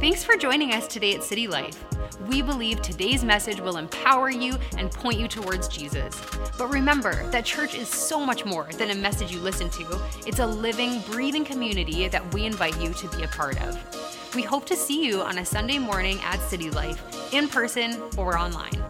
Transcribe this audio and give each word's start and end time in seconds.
Thanks 0.00 0.24
for 0.24 0.34
joining 0.34 0.72
us 0.72 0.86
today 0.86 1.14
at 1.14 1.22
City 1.22 1.46
Life. 1.46 1.84
We 2.26 2.40
believe 2.40 2.80
today's 2.80 3.22
message 3.22 3.60
will 3.60 3.76
empower 3.76 4.30
you 4.30 4.56
and 4.78 4.90
point 4.90 5.20
you 5.20 5.28
towards 5.28 5.68
Jesus. 5.68 6.18
But 6.56 6.68
remember 6.70 7.28
that 7.28 7.44
church 7.44 7.74
is 7.74 7.86
so 7.86 8.24
much 8.24 8.46
more 8.46 8.66
than 8.78 8.88
a 8.88 8.94
message 8.94 9.30
you 9.30 9.40
listen 9.40 9.68
to, 9.68 10.00
it's 10.26 10.38
a 10.38 10.46
living, 10.46 11.02
breathing 11.10 11.44
community 11.44 12.08
that 12.08 12.32
we 12.32 12.46
invite 12.46 12.80
you 12.80 12.94
to 12.94 13.08
be 13.10 13.24
a 13.24 13.28
part 13.28 13.60
of. 13.60 14.34
We 14.34 14.40
hope 14.40 14.64
to 14.68 14.74
see 14.74 15.04
you 15.04 15.20
on 15.20 15.36
a 15.36 15.44
Sunday 15.44 15.76
morning 15.78 16.18
at 16.22 16.40
City 16.40 16.70
Life, 16.70 17.34
in 17.34 17.46
person 17.46 18.00
or 18.16 18.38
online. 18.38 18.82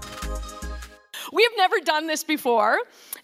We 1.33 1.43
have 1.43 1.53
never 1.57 1.81
done 1.81 2.07
this 2.07 2.23
before. 2.23 2.79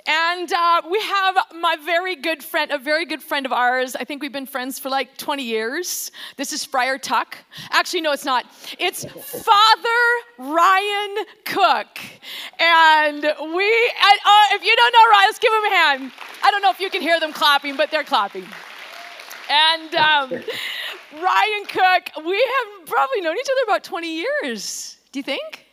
And 0.06 0.52
uh, 0.52 0.82
we 0.88 1.00
have 1.00 1.36
my 1.60 1.76
very 1.84 2.14
good 2.14 2.42
friend, 2.42 2.70
a 2.70 2.78
very 2.78 3.04
good 3.06 3.22
friend 3.22 3.44
of 3.44 3.52
ours. 3.52 3.96
I 3.96 4.04
think 4.04 4.22
we've 4.22 4.32
been 4.32 4.46
friends 4.46 4.78
for 4.78 4.88
like 4.88 5.16
20 5.16 5.42
years. 5.42 6.12
This 6.36 6.52
is 6.52 6.64
Friar 6.64 6.96
Tuck. 6.96 7.36
Actually, 7.70 8.02
no, 8.02 8.12
it's 8.12 8.24
not. 8.24 8.46
It's 8.78 9.04
Father 9.04 10.02
Ryan 10.38 11.16
Cook. 11.44 11.98
And 12.60 13.22
we, 13.22 13.24
and, 13.24 14.20
uh, 14.24 14.54
if 14.54 14.64
you 14.64 14.76
don't 14.76 14.92
know 14.92 15.10
Ryan, 15.10 15.26
let's 15.26 15.38
give 15.40 15.52
him 15.52 15.64
a 15.64 15.74
hand. 15.74 16.12
I 16.44 16.50
don't 16.52 16.62
know 16.62 16.70
if 16.70 16.78
you 16.78 16.88
can 16.88 17.02
hear 17.02 17.18
them 17.18 17.32
clapping, 17.32 17.76
but 17.76 17.90
they're 17.90 18.04
clapping. 18.04 18.46
And 19.50 19.94
um, 19.96 20.30
Ryan 21.20 21.64
Cook, 21.68 22.24
we 22.24 22.36
have 22.36 22.86
probably 22.86 23.22
known 23.22 23.36
each 23.36 23.46
other 23.46 23.72
about 23.72 23.82
20 23.82 24.24
years. 24.42 24.98
Do 25.10 25.18
you 25.18 25.24
think? 25.24 25.66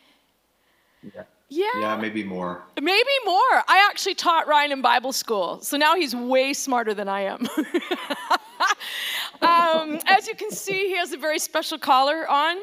Yeah. 1.13 1.23
Yeah. 1.53 1.65
Yeah, 1.79 1.97
maybe 1.97 2.23
more. 2.23 2.63
Maybe 2.81 3.15
more. 3.25 3.63
I 3.67 3.87
actually 3.91 4.15
taught 4.15 4.47
Ryan 4.47 4.71
in 4.71 4.81
Bible 4.81 5.13
school, 5.13 5.61
so 5.61 5.77
now 5.77 5.95
he's 5.95 6.15
way 6.15 6.51
smarter 6.53 6.95
than 6.95 7.07
I 7.07 7.21
am. 7.21 7.47
um, 9.43 9.99
as 10.07 10.27
you 10.27 10.33
can 10.33 10.49
see, 10.49 10.87
he 10.87 10.97
has 10.97 11.11
a 11.13 11.17
very 11.17 11.37
special 11.37 11.77
collar 11.77 12.27
on, 12.27 12.57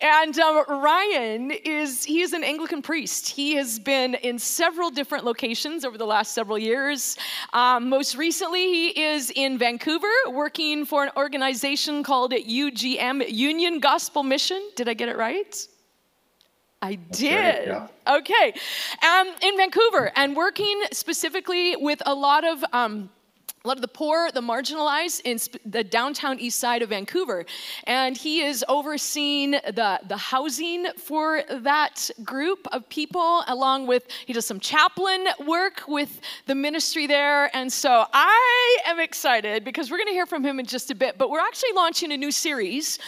and 0.00 0.38
um, 0.38 0.64
Ryan 0.68 1.50
is 1.50 2.04
he 2.04 2.20
is 2.20 2.32
an 2.32 2.44
Anglican 2.44 2.82
priest. 2.82 3.28
He 3.28 3.54
has 3.54 3.80
been 3.80 4.14
in 4.14 4.38
several 4.38 4.90
different 4.90 5.24
locations 5.24 5.84
over 5.84 5.98
the 5.98 6.06
last 6.06 6.32
several 6.32 6.56
years. 6.56 7.16
Um, 7.52 7.88
most 7.88 8.16
recently, 8.16 8.62
he 8.72 9.00
is 9.00 9.32
in 9.34 9.58
Vancouver, 9.58 10.12
working 10.28 10.84
for 10.84 11.02
an 11.02 11.10
organization 11.16 12.04
called 12.04 12.30
UGM 12.30 13.28
Union 13.28 13.80
Gospel 13.80 14.22
Mission. 14.22 14.70
Did 14.76 14.88
I 14.88 14.94
get 14.94 15.08
it 15.08 15.16
right? 15.16 15.66
I 16.82 16.94
did. 16.94 17.66
yeah. 17.66 17.88
Okay. 18.06 18.54
Um, 19.02 19.28
in 19.42 19.56
Vancouver, 19.56 20.10
and 20.16 20.34
working 20.34 20.82
specifically 20.92 21.76
with 21.76 22.02
a 22.06 22.14
lot 22.14 22.44
of. 22.44 22.64
Um, 22.72 23.10
a 23.62 23.68
lot 23.68 23.76
of 23.76 23.82
the 23.82 23.88
poor, 23.88 24.30
the 24.32 24.40
marginalized 24.40 25.20
in 25.26 25.36
sp- 25.36 25.60
the 25.66 25.84
downtown 25.84 26.38
east 26.38 26.58
side 26.58 26.80
of 26.80 26.88
Vancouver. 26.88 27.44
And 27.84 28.16
he 28.16 28.40
is 28.40 28.64
overseeing 28.68 29.50
the, 29.50 30.00
the 30.08 30.16
housing 30.16 30.86
for 30.96 31.42
that 31.50 32.10
group 32.24 32.66
of 32.72 32.88
people, 32.88 33.44
along 33.48 33.86
with, 33.86 34.06
he 34.24 34.32
does 34.32 34.46
some 34.46 34.60
chaplain 34.60 35.26
work 35.46 35.82
with 35.86 36.22
the 36.46 36.54
ministry 36.54 37.06
there. 37.06 37.54
And 37.54 37.70
so 37.70 38.06
I 38.14 38.78
am 38.86 38.98
excited 38.98 39.62
because 39.62 39.90
we're 39.90 39.98
going 39.98 40.08
to 40.08 40.14
hear 40.14 40.26
from 40.26 40.42
him 40.42 40.58
in 40.58 40.64
just 40.64 40.90
a 40.90 40.94
bit. 40.94 41.18
But 41.18 41.28
we're 41.28 41.40
actually 41.40 41.72
launching 41.74 42.12
a 42.12 42.16
new 42.16 42.30
series 42.30 42.98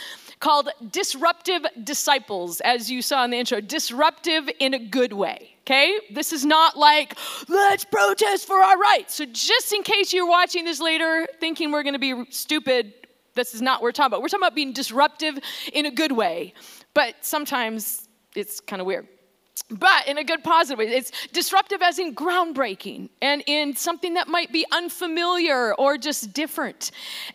called 0.42 0.68
Disruptive 0.90 1.64
Disciples, 1.84 2.60
as 2.62 2.90
you 2.90 3.00
saw 3.00 3.24
in 3.24 3.30
the 3.30 3.38
intro. 3.38 3.60
Disruptive 3.60 4.50
in 4.58 4.74
a 4.74 4.78
good 4.78 5.12
way. 5.12 5.54
Okay? 5.60 5.96
This 6.10 6.32
is 6.32 6.44
not 6.44 6.76
like, 6.76 7.16
let's 7.48 7.84
protest 7.84 8.48
for 8.48 8.56
our 8.56 8.76
rights. 8.76 9.14
So, 9.14 9.24
just 9.24 9.72
in 9.72 9.84
case 9.84 10.12
you're 10.12 10.28
watching 10.28 10.64
this 10.64 10.80
later 10.80 11.28
thinking 11.38 11.70
we're 11.70 11.84
gonna 11.84 12.00
be 12.00 12.26
stupid, 12.30 12.92
this 13.34 13.54
is 13.54 13.62
not 13.62 13.80
what 13.80 13.84
we're 13.84 13.92
talking 13.92 14.08
about. 14.08 14.22
We're 14.22 14.28
talking 14.28 14.42
about 14.42 14.56
being 14.56 14.72
disruptive 14.72 15.38
in 15.72 15.86
a 15.86 15.90
good 15.90 16.12
way. 16.12 16.54
But 16.92 17.14
sometimes 17.24 18.08
it's 18.34 18.60
kind 18.60 18.80
of 18.80 18.86
weird. 18.86 19.06
But 19.70 20.06
in 20.06 20.18
a 20.18 20.24
good 20.24 20.44
positive 20.44 20.78
way, 20.78 20.92
it's 20.92 21.12
disruptive 21.28 21.80
as 21.82 21.98
in 21.98 22.14
groundbreaking 22.14 23.08
and 23.22 23.42
in 23.46 23.74
something 23.74 24.14
that 24.14 24.28
might 24.28 24.52
be 24.52 24.66
unfamiliar 24.70 25.74
or 25.76 25.96
just 25.96 26.32
different. 26.32 26.90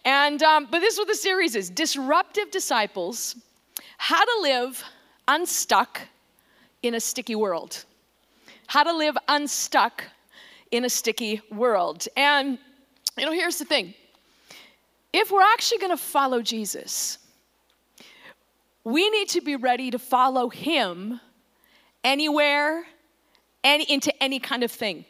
And 0.05 0.43
um, 0.43 0.67
but 0.69 0.79
this 0.79 0.93
is 0.93 0.99
what 0.99 1.07
the 1.07 1.15
series 1.15 1.55
is: 1.55 1.69
disruptive 1.69 2.51
disciples, 2.51 3.35
how 3.97 4.23
to 4.23 4.41
live 4.41 4.83
unstuck 5.27 6.01
in 6.83 6.93
a 6.95 6.99
sticky 6.99 7.35
world. 7.35 7.85
How 8.67 8.83
to 8.83 8.93
live 8.93 9.17
unstuck 9.27 10.03
in 10.71 10.85
a 10.85 10.89
sticky 10.89 11.41
world. 11.51 12.07
And 12.15 12.59
you 13.17 13.25
know, 13.25 13.31
here's 13.31 13.57
the 13.57 13.65
thing: 13.65 13.95
if 15.11 15.31
we're 15.31 15.41
actually 15.41 15.79
going 15.79 15.91
to 15.91 16.03
follow 16.03 16.41
Jesus, 16.41 17.17
we 18.83 19.09
need 19.09 19.29
to 19.29 19.41
be 19.41 19.55
ready 19.55 19.89
to 19.89 19.97
follow 19.97 20.49
Him 20.49 21.19
anywhere, 22.03 22.85
any, 23.63 23.83
into 23.85 24.11
any 24.23 24.39
kind 24.39 24.63
of 24.63 24.71
thing. 24.71 25.05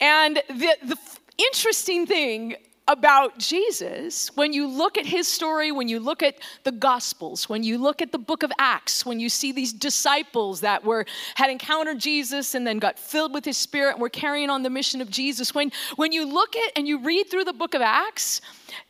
And 0.00 0.42
the, 0.48 0.76
the 0.84 0.96
interesting 1.38 2.06
thing 2.06 2.56
about 2.88 3.36
Jesus, 3.38 4.28
when 4.36 4.52
you 4.52 4.68
look 4.68 4.96
at 4.96 5.04
his 5.06 5.26
story, 5.26 5.72
when 5.72 5.88
you 5.88 5.98
look 5.98 6.22
at 6.22 6.36
the 6.62 6.70
Gospels, 6.70 7.48
when 7.48 7.64
you 7.64 7.78
look 7.78 8.00
at 8.00 8.12
the 8.12 8.18
book 8.18 8.44
of 8.44 8.52
Acts, 8.58 9.04
when 9.04 9.18
you 9.18 9.28
see 9.28 9.50
these 9.50 9.72
disciples 9.72 10.60
that 10.60 10.84
were 10.84 11.04
had 11.34 11.50
encountered 11.50 11.98
Jesus 11.98 12.54
and 12.54 12.64
then 12.64 12.78
got 12.78 12.96
filled 12.96 13.34
with 13.34 13.44
his 13.44 13.56
spirit 13.56 13.94
and 13.94 14.00
were 14.00 14.08
carrying 14.08 14.50
on 14.50 14.62
the 14.62 14.70
mission 14.70 15.00
of 15.00 15.10
Jesus, 15.10 15.52
when, 15.52 15.72
when 15.96 16.12
you 16.12 16.24
look 16.26 16.54
at 16.54 16.72
and 16.76 16.86
you 16.86 17.02
read 17.02 17.24
through 17.28 17.44
the 17.44 17.52
book 17.52 17.74
of 17.74 17.82
Acts, 17.82 18.40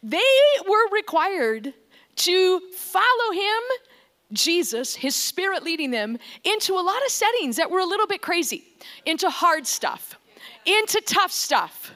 they 0.02 0.20
were 0.68 0.90
required 0.92 1.72
to 2.16 2.60
follow 2.74 3.32
him 3.32 3.62
Jesus, 4.36 4.94
his 4.94 5.14
spirit 5.14 5.62
leading 5.62 5.90
them 5.90 6.18
into 6.44 6.74
a 6.74 6.80
lot 6.80 7.02
of 7.04 7.10
settings 7.10 7.56
that 7.56 7.70
were 7.70 7.80
a 7.80 7.84
little 7.84 8.06
bit 8.06 8.22
crazy, 8.22 8.64
into 9.04 9.28
hard 9.28 9.66
stuff, 9.66 10.18
into 10.64 11.00
tough 11.04 11.32
stuff, 11.32 11.92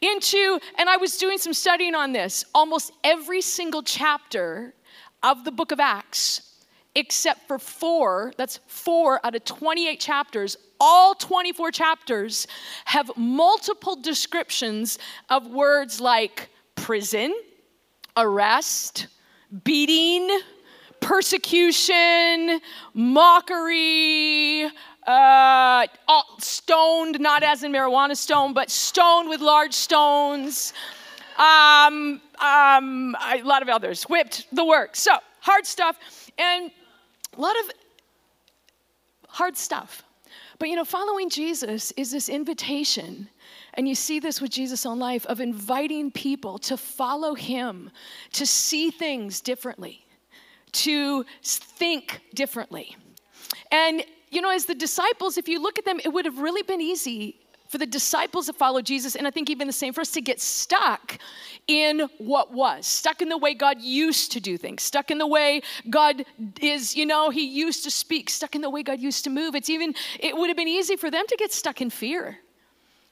into, 0.00 0.58
and 0.78 0.88
I 0.88 0.96
was 0.96 1.16
doing 1.18 1.38
some 1.38 1.52
studying 1.52 1.94
on 1.94 2.12
this, 2.12 2.44
almost 2.54 2.92
every 3.04 3.40
single 3.40 3.82
chapter 3.82 4.74
of 5.22 5.44
the 5.44 5.52
book 5.52 5.72
of 5.72 5.80
Acts, 5.80 6.54
except 6.94 7.46
for 7.46 7.58
four, 7.58 8.32
that's 8.36 8.60
four 8.66 9.20
out 9.24 9.34
of 9.34 9.44
28 9.44 10.00
chapters, 10.00 10.56
all 10.80 11.14
24 11.14 11.70
chapters 11.70 12.46
have 12.84 13.10
multiple 13.16 13.96
descriptions 13.96 14.98
of 15.30 15.46
words 15.48 16.00
like 16.00 16.48
prison, 16.74 17.34
arrest, 18.16 19.08
beating, 19.64 20.40
persecution, 21.04 22.60
mockery, 22.94 24.64
uh, 25.06 25.86
stoned, 26.38 27.20
not 27.20 27.42
as 27.42 27.62
in 27.62 27.70
marijuana 27.70 28.16
stone, 28.16 28.54
but 28.54 28.70
stoned 28.70 29.28
with 29.28 29.42
large 29.42 29.74
stones, 29.74 30.72
um, 31.36 32.22
um, 32.40 33.14
a 33.22 33.42
lot 33.44 33.60
of 33.60 33.68
others, 33.68 34.04
whipped, 34.04 34.46
the 34.50 34.64
work. 34.64 34.96
So, 34.96 35.12
hard 35.40 35.66
stuff, 35.66 35.98
and 36.38 36.70
a 37.36 37.40
lot 37.40 37.54
of 37.60 37.70
hard 39.28 39.58
stuff. 39.58 40.02
But 40.58 40.70
you 40.70 40.76
know, 40.76 40.86
following 40.86 41.28
Jesus 41.28 41.92
is 41.92 42.10
this 42.10 42.30
invitation, 42.30 43.28
and 43.74 43.86
you 43.86 43.94
see 43.94 44.20
this 44.20 44.40
with 44.40 44.52
Jesus 44.52 44.86
on 44.86 44.98
life, 44.98 45.26
of 45.26 45.40
inviting 45.40 46.10
people 46.10 46.58
to 46.60 46.78
follow 46.78 47.34
him, 47.34 47.90
to 48.32 48.46
see 48.46 48.90
things 48.90 49.42
differently, 49.42 50.03
to 50.74 51.24
think 51.42 52.20
differently. 52.34 52.96
And 53.70 54.04
you 54.30 54.40
know, 54.40 54.50
as 54.50 54.66
the 54.66 54.74
disciples, 54.74 55.38
if 55.38 55.48
you 55.48 55.62
look 55.62 55.78
at 55.78 55.84
them, 55.84 56.00
it 56.04 56.08
would 56.08 56.24
have 56.24 56.38
really 56.38 56.62
been 56.62 56.80
easy 56.80 57.36
for 57.68 57.78
the 57.78 57.86
disciples 57.86 58.46
to 58.46 58.52
follow 58.52 58.80
Jesus, 58.80 59.16
and 59.16 59.26
I 59.26 59.30
think 59.30 59.50
even 59.50 59.66
the 59.66 59.72
same 59.72 59.92
for 59.92 60.00
us 60.00 60.10
to 60.12 60.20
get 60.20 60.40
stuck 60.40 61.18
in 61.66 62.08
what 62.18 62.52
was, 62.52 62.86
stuck 62.86 63.22
in 63.22 63.28
the 63.28 63.38
way 63.38 63.54
God 63.54 63.80
used 63.80 64.32
to 64.32 64.40
do 64.40 64.56
things, 64.56 64.82
stuck 64.82 65.10
in 65.10 65.18
the 65.18 65.26
way 65.26 65.62
God 65.88 66.24
is, 66.60 66.94
you 66.94 67.06
know, 67.06 67.30
He 67.30 67.44
used 67.44 67.82
to 67.84 67.90
speak, 67.90 68.30
stuck 68.30 68.54
in 68.54 68.60
the 68.60 68.70
way 68.70 68.82
God 68.82 69.00
used 69.00 69.24
to 69.24 69.30
move. 69.30 69.54
It's 69.54 69.70
even, 69.70 69.94
it 70.20 70.36
would 70.36 70.48
have 70.50 70.56
been 70.56 70.68
easy 70.68 70.96
for 70.96 71.10
them 71.10 71.24
to 71.26 71.36
get 71.36 71.52
stuck 71.52 71.80
in 71.80 71.90
fear. 71.90 72.38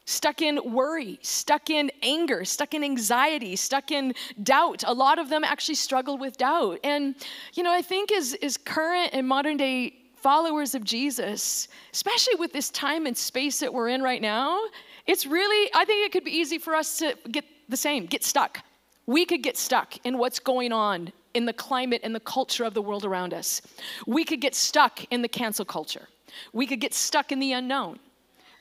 Stuck 0.04 0.43
in 0.43 0.72
worry, 0.72 1.19
stuck 1.22 1.70
in 1.70 1.90
anger, 2.02 2.44
stuck 2.44 2.75
in 2.75 2.82
anxiety, 2.82 3.54
stuck 3.54 3.90
in 3.90 4.14
doubt. 4.43 4.82
A 4.87 4.93
lot 4.93 5.19
of 5.19 5.28
them 5.28 5.44
actually 5.44 5.76
struggle 5.76 6.19
with 6.19 6.37
doubt. 6.37 6.81
And, 6.82 7.14
you 7.54 7.62
know, 7.62 7.72
I 7.72 7.82
think 7.82 8.10
as, 8.10 8.34
as 8.43 8.56
current 8.56 9.10
and 9.12 9.26
modern 9.26 9.56
day 9.56 9.94
followers 10.16 10.75
of 10.75 10.84
Jesus, 10.84 11.69
especially 11.93 12.34
with 12.37 12.52
this 12.52 12.70
time 12.70 13.06
and 13.06 13.16
space 13.16 13.60
that 13.60 13.72
we're 13.72 13.88
in 13.88 14.02
right 14.02 14.22
now, 14.22 14.60
it's 15.06 15.26
really, 15.26 15.70
I 15.75 15.84
think 15.84 16.06
it 16.06 16.12
could 16.12 16.25
be 16.25 16.31
easy 16.31 16.58
for 16.58 16.75
us 16.75 16.99
to 16.99 17.16
get 17.31 17.44
the 17.69 17.76
same, 17.76 18.06
get 18.06 18.25
stuck. 18.25 18.60
We 19.06 19.25
could 19.25 19.43
get 19.43 19.56
stuck 19.56 19.94
in 20.04 20.19
what's 20.19 20.38
going 20.38 20.72
on 20.72 21.12
in 21.34 21.44
the 21.44 21.52
climate 21.52 22.00
and 22.04 22.14
the 22.14 22.20
culture 22.20 22.64
of 22.64 22.75
the 22.75 22.82
world 22.82 23.04
around 23.04 23.34
us. 23.34 23.62
We 24.06 24.25
could 24.25 24.40
get 24.40 24.54
stuck 24.54 25.04
in 25.10 25.22
the 25.22 25.28
cancel 25.28 25.64
culture. 25.64 26.08
We 26.52 26.66
could 26.66 26.81
get 26.81 26.94
stuck 26.94 27.32
in 27.32 27.40
the 27.40 27.52
unknown. 27.52 27.99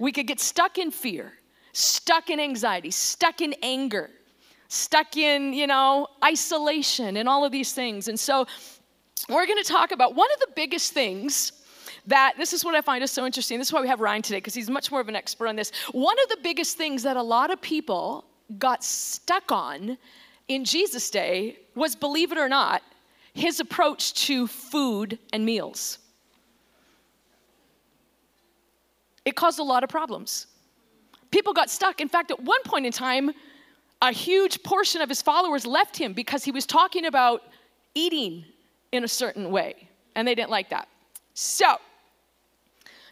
We 0.02 0.12
could 0.12 0.26
get 0.26 0.40
stuck 0.40 0.80
in 0.80 0.90
fear, 0.90 1.32
stuck 1.74 2.32
in 2.32 2.40
anxiety, 2.40 2.90
stuck 2.90 3.40
in 3.40 3.54
anger, 3.62 4.10
stuck 4.68 5.16
in, 5.16 5.54
you 5.54 5.68
know, 5.68 6.08
isolation 6.24 7.18
and 7.18 7.30
all 7.30 7.46
of 7.46 7.52
these 7.52 7.72
things. 7.74 8.08
And 8.08 8.20
so 8.20 8.48
we're 9.30 9.46
going 9.46 9.64
to 9.64 9.70
talk 9.70 9.92
about 9.92 10.16
one 10.16 10.28
of 10.34 10.40
the 10.40 10.48
biggest 10.56 10.94
things 10.94 11.52
that 12.08 12.34
this 12.36 12.52
is 12.52 12.66
what 12.66 12.74
I 12.74 12.82
find 12.82 13.04
is 13.04 13.12
so 13.12 13.28
interesting. 13.28 13.60
This 13.60 13.68
is 13.68 13.74
why 13.74 13.82
we 13.82 13.88
have 13.90 14.00
Ryan 14.00 14.24
today, 14.24 14.38
because 14.38 14.56
he's 14.56 14.72
much 14.72 14.90
more 14.90 15.02
of 15.02 15.08
an 15.08 15.16
expert 15.16 15.48
on 15.48 15.56
this. 15.56 15.72
One 15.92 16.18
of 16.24 16.30
the 16.30 16.38
biggest 16.42 16.78
things 16.78 17.04
that 17.04 17.16
a 17.16 17.22
lot 17.22 17.52
of 17.52 17.62
people 17.62 18.26
got 18.58 18.84
stuck 18.84 19.52
on 19.52 20.00
in 20.48 20.66
Jesus' 20.66 21.12
day 21.12 21.60
was, 21.76 21.96
believe 21.96 22.32
it 22.32 22.40
or 22.40 22.50
not, 22.50 22.82
his 23.36 23.60
approach 23.60 24.16
to 24.26 24.48
food 24.48 25.20
and 25.32 25.46
meals. 25.46 26.00
It 29.32 29.36
caused 29.38 29.60
a 29.60 29.64
lot 29.64 29.82
of 29.82 29.90
problems. 29.90 30.48
People 31.32 31.54
got 31.54 31.70
stuck. 31.70 32.02
In 32.02 32.10
fact, 32.10 32.32
at 32.32 32.40
one 32.42 32.62
point 32.66 32.86
in 32.86 32.92
time, 32.92 33.32
a 34.02 34.12
huge 34.12 34.62
portion 34.62 35.02
of 35.02 35.08
his 35.08 35.22
followers 35.22 35.66
left 35.66 35.96
him 35.96 36.12
because 36.12 36.44
he 36.44 36.52
was 36.52 36.66
talking 36.66 37.06
about 37.06 37.42
eating 37.96 38.44
in 38.92 39.06
a 39.06 39.08
certain 39.08 39.50
way, 39.50 39.88
and 40.16 40.28
they 40.28 40.36
didn't 40.36 40.50
like 40.50 40.70
that. 40.72 40.90
So, 41.34 41.78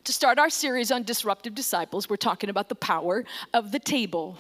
to 0.03 0.11
start 0.11 0.39
our 0.39 0.49
series 0.49 0.91
on 0.91 1.03
disruptive 1.03 1.55
disciples, 1.55 2.09
we're 2.09 2.17
talking 2.17 2.49
about 2.49 2.67
the 2.67 2.75
power 2.75 3.23
of 3.53 3.71
the 3.71 3.79
table. 3.79 4.37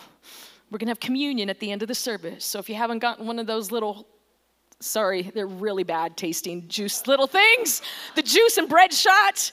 We're 0.69 0.79
gonna 0.79 0.91
have 0.91 0.99
communion 0.99 1.49
at 1.49 1.61
the 1.61 1.71
end 1.71 1.81
of 1.81 1.87
the 1.87 1.95
service. 1.95 2.43
So, 2.43 2.59
if 2.59 2.67
you 2.67 2.75
haven't 2.75 2.99
gotten 2.99 3.25
one 3.25 3.39
of 3.39 3.47
those 3.47 3.71
little 3.71 4.05
sorry, 4.81 5.23
they're 5.33 5.47
really 5.47 5.83
bad 5.83 6.17
tasting 6.17 6.67
juice 6.67 7.07
little 7.07 7.27
things, 7.27 7.81
the 8.15 8.21
juice 8.21 8.57
and 8.57 8.67
bread 8.67 8.93
shot 8.93 9.51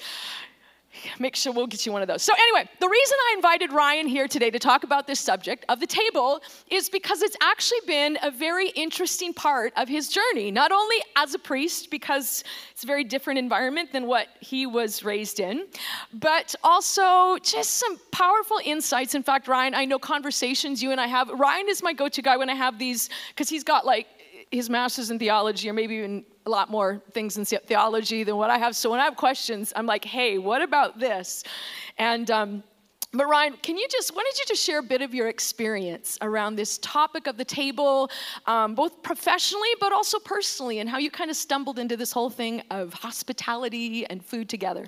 make 1.18 1.36
sure 1.36 1.52
we'll 1.52 1.66
get 1.66 1.84
you 1.86 1.92
one 1.92 2.02
of 2.02 2.08
those. 2.08 2.22
So, 2.22 2.32
anyway, 2.38 2.68
the 2.80 2.88
reason 2.88 3.16
I 3.30 3.34
invited 3.36 3.72
Ryan 3.72 4.06
here 4.06 4.28
today 4.28 4.50
to 4.50 4.58
talk 4.58 4.84
about 4.84 5.06
this 5.06 5.20
subject 5.20 5.64
of 5.68 5.80
the 5.80 5.86
table 5.86 6.40
is 6.70 6.88
because 6.88 7.22
it's 7.22 7.36
actually 7.40 7.80
been 7.86 8.18
a 8.22 8.30
very 8.30 8.68
interesting 8.70 9.32
part 9.32 9.72
of 9.76 9.88
his 9.88 10.08
journey, 10.08 10.50
not 10.50 10.72
only 10.72 10.96
as 11.16 11.34
a 11.34 11.38
priest, 11.38 11.90
because 11.90 12.44
it's 12.72 12.84
a 12.84 12.86
very 12.86 13.04
different 13.04 13.38
environment 13.38 13.92
than 13.92 14.06
what 14.06 14.28
he 14.40 14.66
was 14.66 15.04
raised 15.04 15.40
in, 15.40 15.66
but 16.12 16.54
also 16.62 17.38
just 17.42 17.74
some 17.74 17.98
powerful 18.10 18.60
insights. 18.64 19.14
In 19.14 19.22
fact, 19.22 19.48
Ryan, 19.48 19.74
I 19.74 19.84
know 19.84 19.98
conversations 19.98 20.82
you 20.82 20.92
and 20.92 21.00
I 21.00 21.06
have. 21.06 21.28
Ryan 21.28 21.68
is 21.68 21.82
my 21.82 21.92
go 21.92 22.08
to 22.08 22.22
guy 22.22 22.36
when 22.36 22.50
I 22.50 22.54
have 22.54 22.78
these, 22.78 23.10
because 23.28 23.48
he's 23.48 23.64
got 23.64 23.86
like 23.86 24.06
his 24.50 24.70
master's 24.70 25.10
in 25.10 25.18
theology, 25.18 25.68
or 25.68 25.72
maybe 25.72 25.96
even 25.96 26.24
a 26.46 26.50
lot 26.50 26.70
more 26.70 27.02
things 27.10 27.36
in 27.36 27.44
theology 27.44 28.22
than 28.22 28.36
what 28.36 28.50
I 28.50 28.58
have. 28.58 28.76
So 28.76 28.90
when 28.90 29.00
I 29.00 29.04
have 29.04 29.16
questions, 29.16 29.72
I'm 29.74 29.86
like, 29.86 30.04
hey, 30.04 30.38
what 30.38 30.62
about 30.62 30.98
this? 30.98 31.42
And 31.98 32.30
um, 32.30 32.62
but 33.12 33.26
Ryan, 33.26 33.54
can 33.62 33.76
you 33.76 33.86
just, 33.90 34.14
why 34.14 34.22
don't 34.22 34.38
you 34.38 34.44
just 34.46 34.62
share 34.62 34.78
a 34.78 34.82
bit 34.82 35.00
of 35.00 35.14
your 35.14 35.28
experience 35.28 36.18
around 36.20 36.56
this 36.56 36.78
topic 36.78 37.26
of 37.26 37.36
the 37.36 37.44
table, 37.44 38.10
um, 38.46 38.74
both 38.74 39.02
professionally 39.02 39.68
but 39.80 39.92
also 39.92 40.18
personally, 40.18 40.80
and 40.80 40.88
how 40.88 40.98
you 40.98 41.10
kind 41.10 41.30
of 41.30 41.36
stumbled 41.36 41.78
into 41.78 41.96
this 41.96 42.12
whole 42.12 42.30
thing 42.30 42.62
of 42.70 42.92
hospitality 42.92 44.06
and 44.06 44.24
food 44.24 44.48
together? 44.48 44.86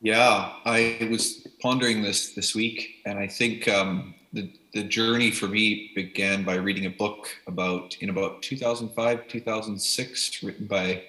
Yeah, 0.00 0.52
I 0.64 1.08
was 1.10 1.46
pondering 1.60 2.02
this 2.02 2.34
this 2.34 2.54
week, 2.54 3.02
and 3.04 3.18
I 3.18 3.26
think 3.26 3.68
um, 3.68 4.14
the 4.32 4.52
the 4.72 4.82
journey 4.82 5.30
for 5.30 5.48
me 5.48 5.90
began 5.94 6.44
by 6.44 6.54
reading 6.54 6.86
a 6.86 6.90
book 6.90 7.28
about 7.46 7.96
in 8.00 8.08
about 8.08 8.42
2005 8.42 9.28
2006 9.28 10.42
written 10.42 10.66
by 10.66 11.02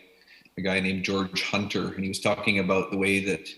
a 0.57 0.61
guy 0.61 0.79
named 0.79 1.03
george 1.03 1.43
hunter. 1.43 1.93
And 1.93 2.03
he 2.03 2.09
was 2.09 2.19
talking 2.19 2.59
about 2.59 2.91
the 2.91 2.97
way 2.97 3.23
that 3.23 3.49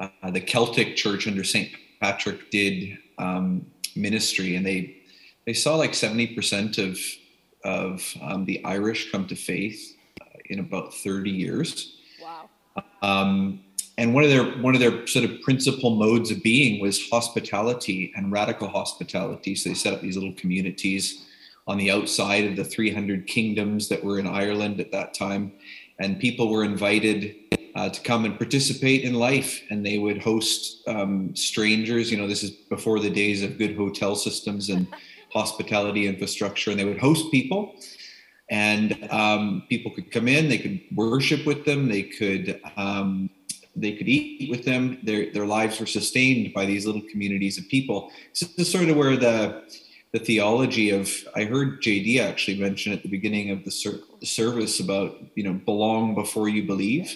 uh, 0.00 0.30
the 0.30 0.40
celtic 0.40 0.96
church 0.96 1.26
under 1.26 1.44
st 1.44 1.70
patrick 2.00 2.50
did 2.50 2.98
um, 3.18 3.66
ministry. 3.94 4.56
And 4.56 4.66
they 4.66 4.96
they 5.46 5.54
saw 5.54 5.76
like 5.76 5.92
70% 5.92 6.78
of 6.78 6.98
of 7.64 8.14
um, 8.22 8.44
the 8.44 8.64
irish 8.64 9.10
come 9.12 9.26
to 9.26 9.36
faith 9.36 9.96
uh, 10.20 10.24
in 10.46 10.58
about 10.58 10.94
30 10.94 11.30
years. 11.30 11.96
Wow. 12.20 12.50
Um, 13.02 13.60
and 13.98 14.14
one 14.14 14.22
of 14.22 14.30
their 14.30 14.44
one 14.62 14.74
of 14.74 14.80
their 14.80 15.06
sort 15.08 15.24
of 15.24 15.42
principal 15.42 15.96
modes 15.96 16.30
of 16.30 16.40
being 16.42 16.80
was 16.80 17.10
hospitality 17.10 18.12
and 18.16 18.30
radical 18.30 18.68
hospitality. 18.68 19.56
So 19.56 19.68
they 19.68 19.74
set 19.74 19.92
up 19.92 20.00
these 20.00 20.16
little 20.16 20.34
communities 20.34 21.26
on 21.66 21.76
the 21.76 21.90
outside 21.90 22.44
of 22.44 22.56
the 22.56 22.64
300 22.64 23.26
kingdoms 23.26 23.88
that 23.88 24.02
were 24.02 24.18
in 24.20 24.26
Ireland 24.26 24.80
at 24.80 24.92
that 24.92 25.14
time, 25.14 25.52
and 25.98 26.18
people 26.20 26.48
were 26.48 26.64
invited 26.64 27.34
uh, 27.74 27.90
to 27.90 28.00
come 28.00 28.24
and 28.24 28.38
participate 28.38 29.02
in 29.02 29.14
life, 29.14 29.62
and 29.68 29.84
they 29.84 29.98
would 29.98 30.22
host 30.22 30.86
um, 30.88 31.34
strangers. 31.34 32.10
You 32.10 32.18
know, 32.18 32.28
this 32.28 32.44
is 32.44 32.52
before 32.52 33.00
the 33.00 33.10
days 33.10 33.42
of 33.42 33.58
good 33.58 33.76
hotel 33.76 34.14
systems 34.14 34.70
and 34.70 34.86
hospitality 35.32 36.06
infrastructure, 36.06 36.70
and 36.70 36.78
they 36.78 36.84
would 36.84 37.00
host 37.00 37.30
people. 37.32 37.74
And 38.48 39.08
um, 39.10 39.64
people 39.68 39.90
could 39.90 40.10
come 40.10 40.26
in. 40.26 40.48
They 40.48 40.56
could 40.56 40.80
worship 40.94 41.44
with 41.44 41.66
them. 41.66 41.88
They 41.88 42.04
could 42.04 42.58
um, 42.78 43.28
they 43.80 43.92
could 43.92 44.08
eat 44.08 44.50
with 44.50 44.64
them. 44.64 44.98
Their 45.02 45.32
their 45.32 45.46
lives 45.46 45.78
were 45.80 45.86
sustained 45.86 46.52
by 46.52 46.66
these 46.66 46.86
little 46.86 47.02
communities 47.10 47.58
of 47.58 47.68
people. 47.68 48.10
So 48.32 48.46
this 48.46 48.66
is 48.66 48.72
sort 48.72 48.88
of 48.88 48.96
where 48.96 49.16
the 49.16 49.62
the 50.12 50.18
theology 50.18 50.90
of 50.90 51.12
I 51.34 51.44
heard 51.44 51.82
JD 51.82 52.20
actually 52.20 52.58
mention 52.58 52.92
at 52.92 53.02
the 53.02 53.08
beginning 53.08 53.50
of 53.50 53.64
the, 53.64 53.70
ser- 53.70 54.00
service 54.22 54.80
about 54.80 55.16
you 55.34 55.44
know 55.44 55.52
belong 55.52 56.14
before 56.14 56.48
you 56.48 56.64
believe. 56.64 57.14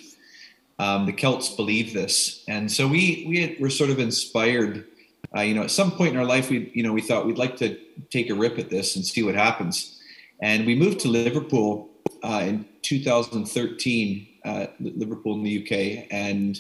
Um, 0.79 1.07
the 1.07 1.13
Celts 1.13 1.51
believe 1.51 1.93
this, 1.93 2.45
and 2.49 2.71
so 2.71 2.89
we 2.89 3.25
we 3.29 3.57
were 3.61 3.71
sort 3.71 3.91
of 3.91 3.99
inspired. 3.99 4.87
Uh, 5.35 5.41
you 5.41 5.55
know, 5.55 5.63
at 5.63 5.71
some 5.71 5.93
point 5.93 6.13
in 6.13 6.19
our 6.19 6.27
life, 6.27 6.51
we 6.51 6.71
you 6.75 6.83
know 6.83 6.93
we 6.93 7.01
thought 7.01 7.27
we'd 7.27 7.39
like 7.39 7.57
to 7.57 7.79
take 8.11 8.31
a 8.31 8.35
rip 8.35 8.59
at 8.59 8.69
this 8.69 8.97
and 8.97 9.07
see 9.07 9.23
what 9.23 9.35
happens, 9.35 10.01
and 10.41 10.67
we 10.67 10.75
moved 10.75 11.01
to 11.01 11.09
Liverpool 11.09 11.89
uh, 12.23 12.43
in 12.45 12.67
2013 12.83 14.29
uh, 14.45 14.67
Liverpool 14.81 15.35
in 15.35 15.43
the 15.43 15.63
UK, 15.63 16.07
and 16.11 16.59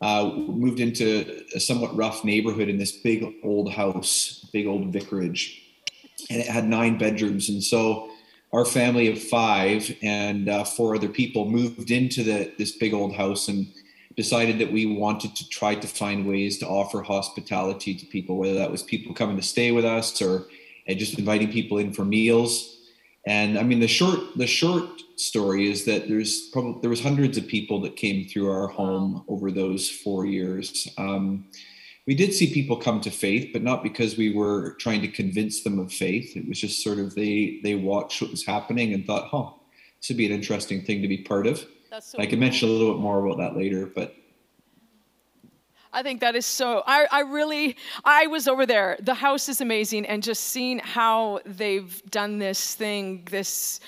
uh, 0.00 0.32
moved 0.34 0.80
into 0.80 1.44
a 1.54 1.60
somewhat 1.60 1.94
rough 1.96 2.24
neighborhood 2.24 2.68
in 2.68 2.78
this 2.78 2.92
big 2.92 3.34
old 3.42 3.72
house, 3.72 4.48
big 4.52 4.66
old 4.66 4.92
vicarage, 4.92 5.62
and 6.30 6.40
it 6.40 6.46
had 6.46 6.66
nine 6.66 6.98
bedrooms. 6.98 7.48
And 7.48 7.62
so 7.62 8.10
our 8.52 8.64
family 8.64 9.10
of 9.10 9.22
five 9.22 9.94
and 10.02 10.48
uh, 10.48 10.64
four 10.64 10.96
other 10.96 11.08
people 11.08 11.48
moved 11.48 11.90
into 11.90 12.22
the, 12.22 12.52
this 12.58 12.72
big 12.72 12.92
old 12.92 13.14
house 13.14 13.48
and 13.48 13.66
decided 14.16 14.58
that 14.58 14.72
we 14.72 14.86
wanted 14.86 15.36
to 15.36 15.48
try 15.48 15.74
to 15.74 15.86
find 15.86 16.26
ways 16.26 16.58
to 16.58 16.66
offer 16.66 17.00
hospitality 17.00 17.94
to 17.94 18.04
people, 18.06 18.36
whether 18.36 18.54
that 18.54 18.70
was 18.70 18.82
people 18.82 19.14
coming 19.14 19.36
to 19.36 19.42
stay 19.42 19.70
with 19.70 19.84
us 19.84 20.20
or 20.20 20.46
just 20.88 21.18
inviting 21.18 21.52
people 21.52 21.78
in 21.78 21.92
for 21.92 22.04
meals. 22.04 22.79
And 23.26 23.58
I 23.58 23.62
mean, 23.62 23.80
the 23.80 23.88
short 23.88 24.18
the 24.36 24.46
short 24.46 24.88
story 25.16 25.70
is 25.70 25.84
that 25.84 26.08
there's 26.08 26.48
probably 26.52 26.80
there 26.80 26.90
was 26.90 27.02
hundreds 27.02 27.36
of 27.36 27.46
people 27.46 27.80
that 27.82 27.96
came 27.96 28.26
through 28.26 28.50
our 28.50 28.68
home 28.68 29.24
over 29.28 29.50
those 29.50 29.90
four 29.90 30.24
years. 30.24 30.88
Um, 30.96 31.46
we 32.06 32.14
did 32.14 32.32
see 32.32 32.52
people 32.52 32.76
come 32.76 33.00
to 33.02 33.10
faith, 33.10 33.50
but 33.52 33.62
not 33.62 33.82
because 33.82 34.16
we 34.16 34.34
were 34.34 34.74
trying 34.80 35.02
to 35.02 35.08
convince 35.08 35.62
them 35.62 35.78
of 35.78 35.92
faith. 35.92 36.36
It 36.36 36.48
was 36.48 36.60
just 36.60 36.82
sort 36.82 36.98
of 36.98 37.14
they 37.14 37.60
they 37.62 37.74
watched 37.74 38.22
what 38.22 38.30
was 38.30 38.44
happening 38.44 38.94
and 38.94 39.06
thought, 39.06 39.28
"Huh, 39.28 39.50
this 40.00 40.08
would 40.08 40.16
be 40.16 40.26
an 40.26 40.32
interesting 40.32 40.82
thing 40.82 41.02
to 41.02 41.08
be 41.08 41.18
part 41.18 41.46
of." 41.46 41.64
So 42.00 42.18
I 42.18 42.24
can 42.24 42.38
cool. 42.38 42.40
mention 42.40 42.68
a 42.68 42.72
little 42.72 42.94
bit 42.94 43.02
more 43.02 43.24
about 43.26 43.38
that 43.38 43.56
later, 43.56 43.84
but 43.86 44.14
I 45.92 46.02
think 46.02 46.20
that 46.20 46.36
is 46.36 46.46
so. 46.46 46.82
I, 46.86 47.06
I 47.10 47.20
really, 47.20 47.76
I 48.04 48.26
was 48.28 48.46
over 48.46 48.64
there. 48.64 48.96
The 49.00 49.14
house 49.14 49.48
is 49.48 49.60
amazing, 49.60 50.06
and 50.06 50.22
just 50.22 50.44
seeing 50.44 50.78
how 50.78 51.40
they've 51.44 52.00
done 52.10 52.38
this 52.38 52.74
thing, 52.74 53.26
this 53.30 53.80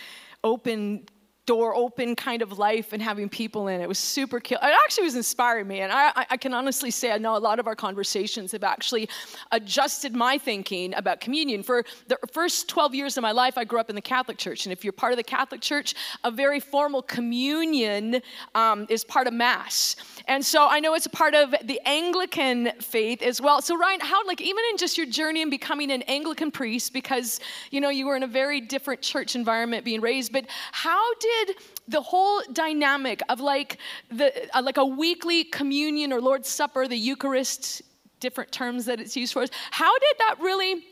open 0.43 1.05
door 1.53 1.75
open 1.77 2.17
kind 2.17 2.41
of 2.41 2.59
life 2.59 2.95
and 2.95 3.03
having 3.03 3.29
people 3.29 3.69
in 3.69 3.83
it 3.83 3.87
was 3.87 3.99
super 3.99 4.41
cool. 4.41 4.57
It 4.57 4.75
actually 4.85 5.05
was 5.05 5.17
inspiring 5.17 5.69
me. 5.69 5.81
And 5.81 5.93
I, 5.93 6.25
I 6.31 6.39
can 6.39 6.55
honestly 6.55 6.91
say 6.91 7.13
I 7.13 7.19
know 7.19 7.37
a 7.37 7.45
lot 7.51 7.59
of 7.59 7.67
our 7.67 7.77
conversations 7.77 8.53
have 8.53 8.65
actually 8.65 9.07
adjusted 9.51 10.17
my 10.17 10.39
thinking 10.39 10.95
about 10.95 11.21
communion. 11.21 11.63
For 11.63 11.85
the 12.09 12.17
first 12.33 12.71
12 12.71 12.95
years 12.95 13.19
of 13.19 13.23
my 13.23 13.33
life, 13.33 13.59
I 13.59 13.65
grew 13.65 13.79
up 13.79 13.91
in 13.91 13.97
the 13.97 14.01
Catholic 14.01 14.39
Church. 14.39 14.65
And 14.65 14.73
if 14.73 14.83
you're 14.83 14.95
part 14.95 15.13
of 15.13 15.19
the 15.19 15.25
Catholic 15.25 15.61
Church, 15.61 15.95
a 16.25 16.31
very 16.31 16.59
formal 16.59 17.03
communion 17.03 18.23
um, 18.55 18.87
is 18.89 19.05
part 19.05 19.27
of 19.27 19.35
Mass. 19.35 19.97
And 20.29 20.43
so 20.43 20.67
I 20.67 20.81
know 20.81 20.95
it's 20.95 21.05
a 21.05 21.11
part 21.11 21.35
of 21.35 21.55
the 21.65 21.79
Anglican 21.85 22.73
faith 22.81 23.21
as 23.21 23.43
well. 23.43 23.61
So 23.61 23.77
Ryan, 23.77 24.01
how, 24.01 24.27
like 24.27 24.41
even 24.41 24.65
in 24.71 24.79
just 24.79 24.97
your 24.97 25.07
journey 25.07 25.43
in 25.43 25.51
becoming 25.51 25.93
an 25.93 26.01
Anglican 26.03 26.51
priest, 26.51 26.95
because, 26.95 27.41
you 27.71 27.83
know, 27.83 27.91
you 27.91 28.07
were 28.07 28.17
in 28.17 28.23
a 28.23 28.33
very 28.43 28.63
different 28.63 29.03
church 29.03 29.37
environment 29.37 29.85
being 29.85 30.01
raised, 30.01 30.33
but 30.33 30.47
how 30.73 31.15
did 31.17 31.42
did 31.45 31.57
the 31.89 32.01
whole 32.01 32.43
dynamic 32.53 33.23
of 33.29 33.41
like 33.41 33.79
the 34.11 34.49
uh, 34.57 34.63
like 34.63 34.77
a 34.77 34.85
weekly 34.85 35.45
communion 35.45 36.13
or 36.13 36.21
Lord's 36.21 36.49
Supper, 36.49 36.89
the 36.89 36.97
Eucharist, 36.97 37.83
different 38.21 38.53
terms 38.53 38.85
that 38.87 39.01
it's 39.01 39.17
used 39.17 39.33
for, 39.33 39.45
how 39.71 39.99
did 39.99 40.17
that 40.19 40.37
really 40.41 40.85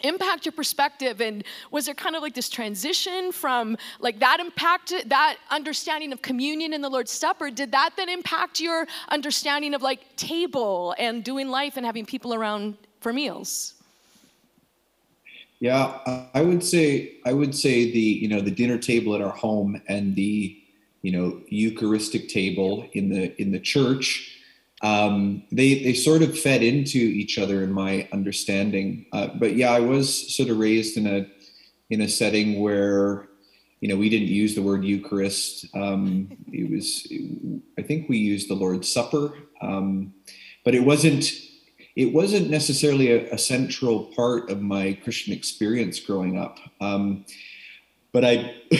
impact 0.00 0.44
your 0.44 0.52
perspective? 0.52 1.20
And 1.20 1.44
was 1.70 1.86
there 1.86 1.94
kind 1.94 2.14
of 2.14 2.22
like 2.22 2.34
this 2.34 2.48
transition 2.48 3.32
from 3.32 3.76
like 4.00 4.18
that 4.20 4.40
impact 4.40 4.92
that 5.06 5.36
understanding 5.50 6.12
of 6.12 6.20
communion 6.22 6.72
in 6.72 6.80
the 6.82 6.90
lord's 6.90 7.10
supper? 7.10 7.50
Did 7.50 7.72
that 7.72 7.90
then 7.96 8.08
impact 8.08 8.60
your 8.60 8.86
understanding 9.08 9.74
of 9.74 9.82
like 9.82 10.16
table 10.16 10.94
and 10.98 11.24
doing 11.24 11.48
life 11.48 11.76
and 11.76 11.86
having 11.86 12.04
people 12.04 12.34
around 12.34 12.76
for 13.00 13.12
meals 13.12 13.73
Yeah, 15.60 16.28
I 16.34 16.42
would 16.42 16.62
say 16.62 17.18
I 17.24 17.32
would 17.32 17.54
say 17.54 17.90
the 17.90 17.98
you 17.98 18.28
know 18.28 18.40
the 18.40 18.50
dinner 18.50 18.78
table 18.78 19.14
at 19.14 19.20
our 19.22 19.30
home 19.30 19.80
and 19.88 20.14
the 20.14 20.60
you 21.02 21.12
know 21.12 21.40
Eucharistic 21.48 22.28
table 22.28 22.88
in 22.92 23.08
the 23.08 23.40
in 23.40 23.52
the 23.52 23.60
church. 23.60 24.38
Um, 24.82 25.44
they 25.52 25.82
they 25.82 25.94
sort 25.94 26.22
of 26.22 26.38
fed 26.38 26.62
into 26.62 26.98
each 26.98 27.38
other 27.38 27.62
in 27.62 27.72
my 27.72 28.08
understanding. 28.12 29.06
Uh, 29.12 29.28
but 29.28 29.54
yeah, 29.54 29.70
I 29.70 29.80
was 29.80 30.34
sort 30.36 30.50
of 30.50 30.58
raised 30.58 30.96
in 30.96 31.06
a 31.06 31.26
in 31.88 32.00
a 32.00 32.08
setting 32.08 32.60
where 32.60 33.28
you 33.80 33.88
know 33.88 33.96
we 33.96 34.08
didn't 34.08 34.28
use 34.28 34.54
the 34.54 34.62
word 34.62 34.84
Eucharist. 34.84 35.66
Um, 35.74 36.36
it 36.52 36.70
was 36.70 37.06
I 37.78 37.82
think 37.82 38.08
we 38.08 38.18
used 38.18 38.50
the 38.50 38.54
Lord's 38.54 38.90
Supper, 38.90 39.32
um, 39.62 40.12
but 40.64 40.74
it 40.74 40.80
wasn't 40.80 41.30
it 41.96 42.12
wasn't 42.12 42.50
necessarily 42.50 43.12
a, 43.12 43.32
a, 43.32 43.38
central 43.38 44.06
part 44.16 44.50
of 44.50 44.60
my 44.60 44.98
Christian 45.04 45.32
experience 45.32 46.00
growing 46.00 46.38
up. 46.38 46.58
Um, 46.80 47.24
but 48.12 48.24
I 48.24 48.54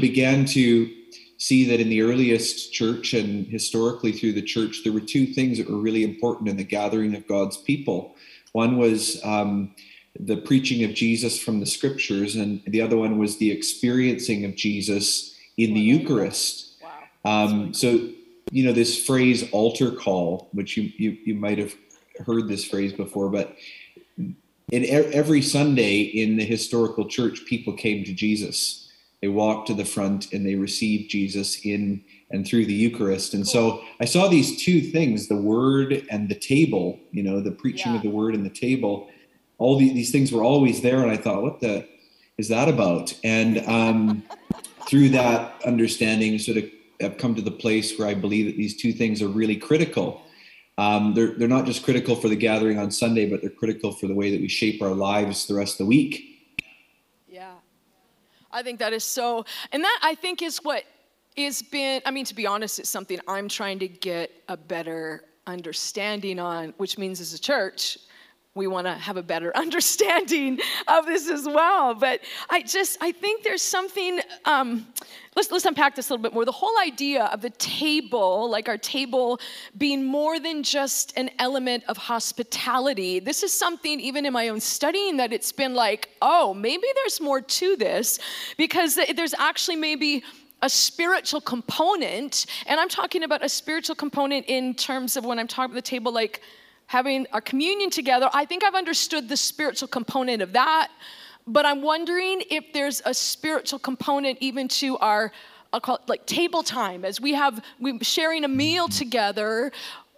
began 0.00 0.46
to 0.46 0.90
see 1.36 1.64
that 1.66 1.80
in 1.80 1.88
the 1.88 2.02
earliest 2.02 2.72
church 2.72 3.14
and 3.14 3.46
historically 3.46 4.12
through 4.12 4.32
the 4.32 4.42
church, 4.42 4.82
there 4.84 4.92
were 4.92 5.00
two 5.00 5.26
things 5.26 5.58
that 5.58 5.68
were 5.68 5.78
really 5.78 6.04
important 6.04 6.48
in 6.48 6.56
the 6.56 6.64
gathering 6.64 7.14
of 7.14 7.26
God's 7.26 7.56
people. 7.56 8.14
One 8.52 8.78
was 8.78 9.22
um, 9.24 9.74
the 10.18 10.36
preaching 10.36 10.84
of 10.84 10.94
Jesus 10.94 11.42
from 11.42 11.60
the 11.60 11.66
scriptures, 11.66 12.36
and 12.36 12.62
the 12.66 12.80
other 12.80 12.96
one 12.96 13.18
was 13.18 13.38
the 13.38 13.50
experiencing 13.50 14.44
of 14.44 14.54
Jesus 14.54 15.36
in 15.56 15.74
the 15.74 15.80
Eucharist. 15.80 16.80
Wow. 16.82 17.44
Um, 17.44 17.74
so, 17.74 18.08
you 18.50 18.64
know, 18.64 18.72
this 18.72 19.04
phrase 19.04 19.50
altar 19.50 19.90
call, 19.90 20.48
which 20.52 20.76
you, 20.76 20.92
you, 20.96 21.16
you 21.24 21.34
might 21.34 21.58
have 21.58 21.74
heard 22.24 22.48
this 22.48 22.64
phrase 22.64 22.92
before, 22.92 23.28
but 23.28 23.56
in 24.72 24.86
every 24.86 25.42
Sunday 25.42 26.00
in 26.00 26.36
the 26.36 26.44
historical 26.44 27.06
church, 27.06 27.44
people 27.46 27.74
came 27.74 28.04
to 28.04 28.12
Jesus. 28.12 28.90
They 29.20 29.28
walked 29.28 29.66
to 29.68 29.74
the 29.74 29.84
front 29.84 30.32
and 30.32 30.46
they 30.46 30.54
received 30.54 31.10
Jesus 31.10 31.64
in 31.64 32.02
and 32.30 32.46
through 32.46 32.64
the 32.64 32.72
Eucharist. 32.72 33.34
And 33.34 33.46
so 33.46 33.82
I 34.00 34.06
saw 34.06 34.28
these 34.28 34.62
two 34.64 34.80
things 34.80 35.28
the 35.28 35.36
word 35.36 36.06
and 36.10 36.28
the 36.28 36.34
table, 36.34 36.98
you 37.10 37.22
know, 37.22 37.40
the 37.40 37.50
preaching 37.50 37.92
yeah. 37.92 37.98
of 37.98 38.02
the 38.02 38.08
word 38.08 38.34
and 38.34 38.44
the 38.46 38.50
table. 38.50 39.10
All 39.58 39.76
the, 39.76 39.92
these 39.92 40.10
things 40.10 40.32
were 40.32 40.42
always 40.42 40.80
there. 40.80 41.02
And 41.02 41.10
I 41.10 41.18
thought, 41.18 41.42
what 41.42 41.60
the 41.60 41.86
is 42.38 42.48
that 42.48 42.68
about? 42.68 43.14
And 43.22 43.58
um, 43.68 44.22
through 44.88 45.10
that 45.10 45.62
understanding, 45.66 46.38
sort 46.38 46.56
of 46.56 46.64
I've 47.02 47.18
come 47.18 47.34
to 47.34 47.42
the 47.42 47.50
place 47.50 47.98
where 47.98 48.08
I 48.08 48.14
believe 48.14 48.46
that 48.46 48.56
these 48.56 48.76
two 48.76 48.92
things 48.92 49.20
are 49.20 49.28
really 49.28 49.56
critical 49.56 50.22
um, 50.82 51.14
they're, 51.14 51.32
they're 51.38 51.48
not 51.48 51.64
just 51.64 51.84
critical 51.84 52.16
for 52.16 52.28
the 52.28 52.36
gathering 52.36 52.78
on 52.78 52.90
Sunday, 52.90 53.28
but 53.30 53.40
they're 53.40 53.50
critical 53.50 53.92
for 53.92 54.06
the 54.06 54.14
way 54.14 54.30
that 54.32 54.40
we 54.40 54.48
shape 54.48 54.82
our 54.82 54.94
lives 54.94 55.46
the 55.46 55.54
rest 55.54 55.74
of 55.74 55.78
the 55.78 55.86
week. 55.86 56.12
Yeah. 57.28 57.54
I 58.50 58.62
think 58.62 58.78
that 58.80 58.92
is 58.92 59.04
so, 59.04 59.44
and 59.70 59.82
that 59.84 59.98
I 60.02 60.14
think 60.14 60.42
is 60.42 60.58
what 60.58 60.84
is 61.36 61.62
been, 61.62 62.02
I 62.04 62.10
mean, 62.10 62.24
to 62.24 62.34
be 62.34 62.46
honest, 62.46 62.78
it's 62.78 62.90
something 62.90 63.18
I'm 63.28 63.48
trying 63.48 63.78
to 63.78 63.88
get 63.88 64.30
a 64.48 64.56
better 64.56 65.24
understanding 65.46 66.38
on, 66.38 66.74
which 66.76 66.98
means 66.98 67.20
as 67.20 67.32
a 67.32 67.40
church, 67.40 67.98
we 68.54 68.66
want 68.66 68.86
to 68.86 68.92
have 68.92 69.16
a 69.16 69.22
better 69.22 69.56
understanding 69.56 70.60
of 70.88 71.06
this 71.06 71.28
as 71.28 71.46
well. 71.46 71.94
But 71.94 72.20
I 72.50 72.62
just, 72.62 72.98
I 73.00 73.12
think 73.12 73.42
there's 73.42 73.62
something, 73.62 74.20
um, 74.44 74.86
let's, 75.36 75.50
let's 75.50 75.64
unpack 75.64 75.94
this 75.94 76.10
a 76.10 76.12
little 76.12 76.22
bit 76.22 76.34
more. 76.34 76.44
The 76.44 76.52
whole 76.52 76.78
idea 76.82 77.24
of 77.26 77.40
the 77.40 77.50
table, 77.50 78.50
like 78.50 78.68
our 78.68 78.78
table 78.78 79.40
being 79.78 80.04
more 80.04 80.38
than 80.38 80.62
just 80.62 81.16
an 81.16 81.30
element 81.38 81.84
of 81.88 81.96
hospitality, 81.96 83.20
this 83.20 83.42
is 83.42 83.52
something, 83.52 84.00
even 84.00 84.26
in 84.26 84.32
my 84.32 84.48
own 84.48 84.60
studying, 84.60 85.16
that 85.16 85.32
it's 85.32 85.52
been 85.52 85.74
like, 85.74 86.10
oh, 86.20 86.52
maybe 86.52 86.86
there's 86.96 87.20
more 87.20 87.40
to 87.40 87.76
this 87.76 88.18
because 88.58 88.98
there's 89.16 89.34
actually 89.34 89.76
maybe 89.76 90.22
a 90.64 90.68
spiritual 90.68 91.40
component. 91.40 92.46
And 92.66 92.78
I'm 92.78 92.88
talking 92.88 93.24
about 93.24 93.44
a 93.44 93.48
spiritual 93.48 93.96
component 93.96 94.46
in 94.46 94.74
terms 94.74 95.16
of 95.16 95.24
when 95.24 95.38
I'm 95.38 95.48
talking 95.48 95.72
about 95.72 95.74
the 95.74 95.82
table, 95.82 96.12
like, 96.12 96.40
having 96.92 97.26
our 97.32 97.40
communion 97.40 97.88
together, 97.88 98.28
I 98.34 98.44
think 98.44 98.62
I've 98.62 98.74
understood 98.74 99.26
the 99.26 99.36
spiritual 99.36 99.88
component 99.88 100.42
of 100.42 100.52
that. 100.52 100.90
But 101.46 101.64
I'm 101.64 101.80
wondering 101.80 102.42
if 102.50 102.74
there's 102.74 103.00
a 103.06 103.14
spiritual 103.14 103.78
component 103.78 104.36
even 104.42 104.68
to 104.80 104.98
our, 104.98 105.32
I'll 105.72 105.80
call 105.80 105.96
it 105.96 106.02
like 106.06 106.26
table 106.26 106.62
time, 106.62 107.06
as 107.06 107.18
we 107.18 107.32
have 107.32 107.64
we 107.80 107.98
sharing 108.04 108.44
a 108.44 108.48
meal 108.48 108.88
together 108.88 109.72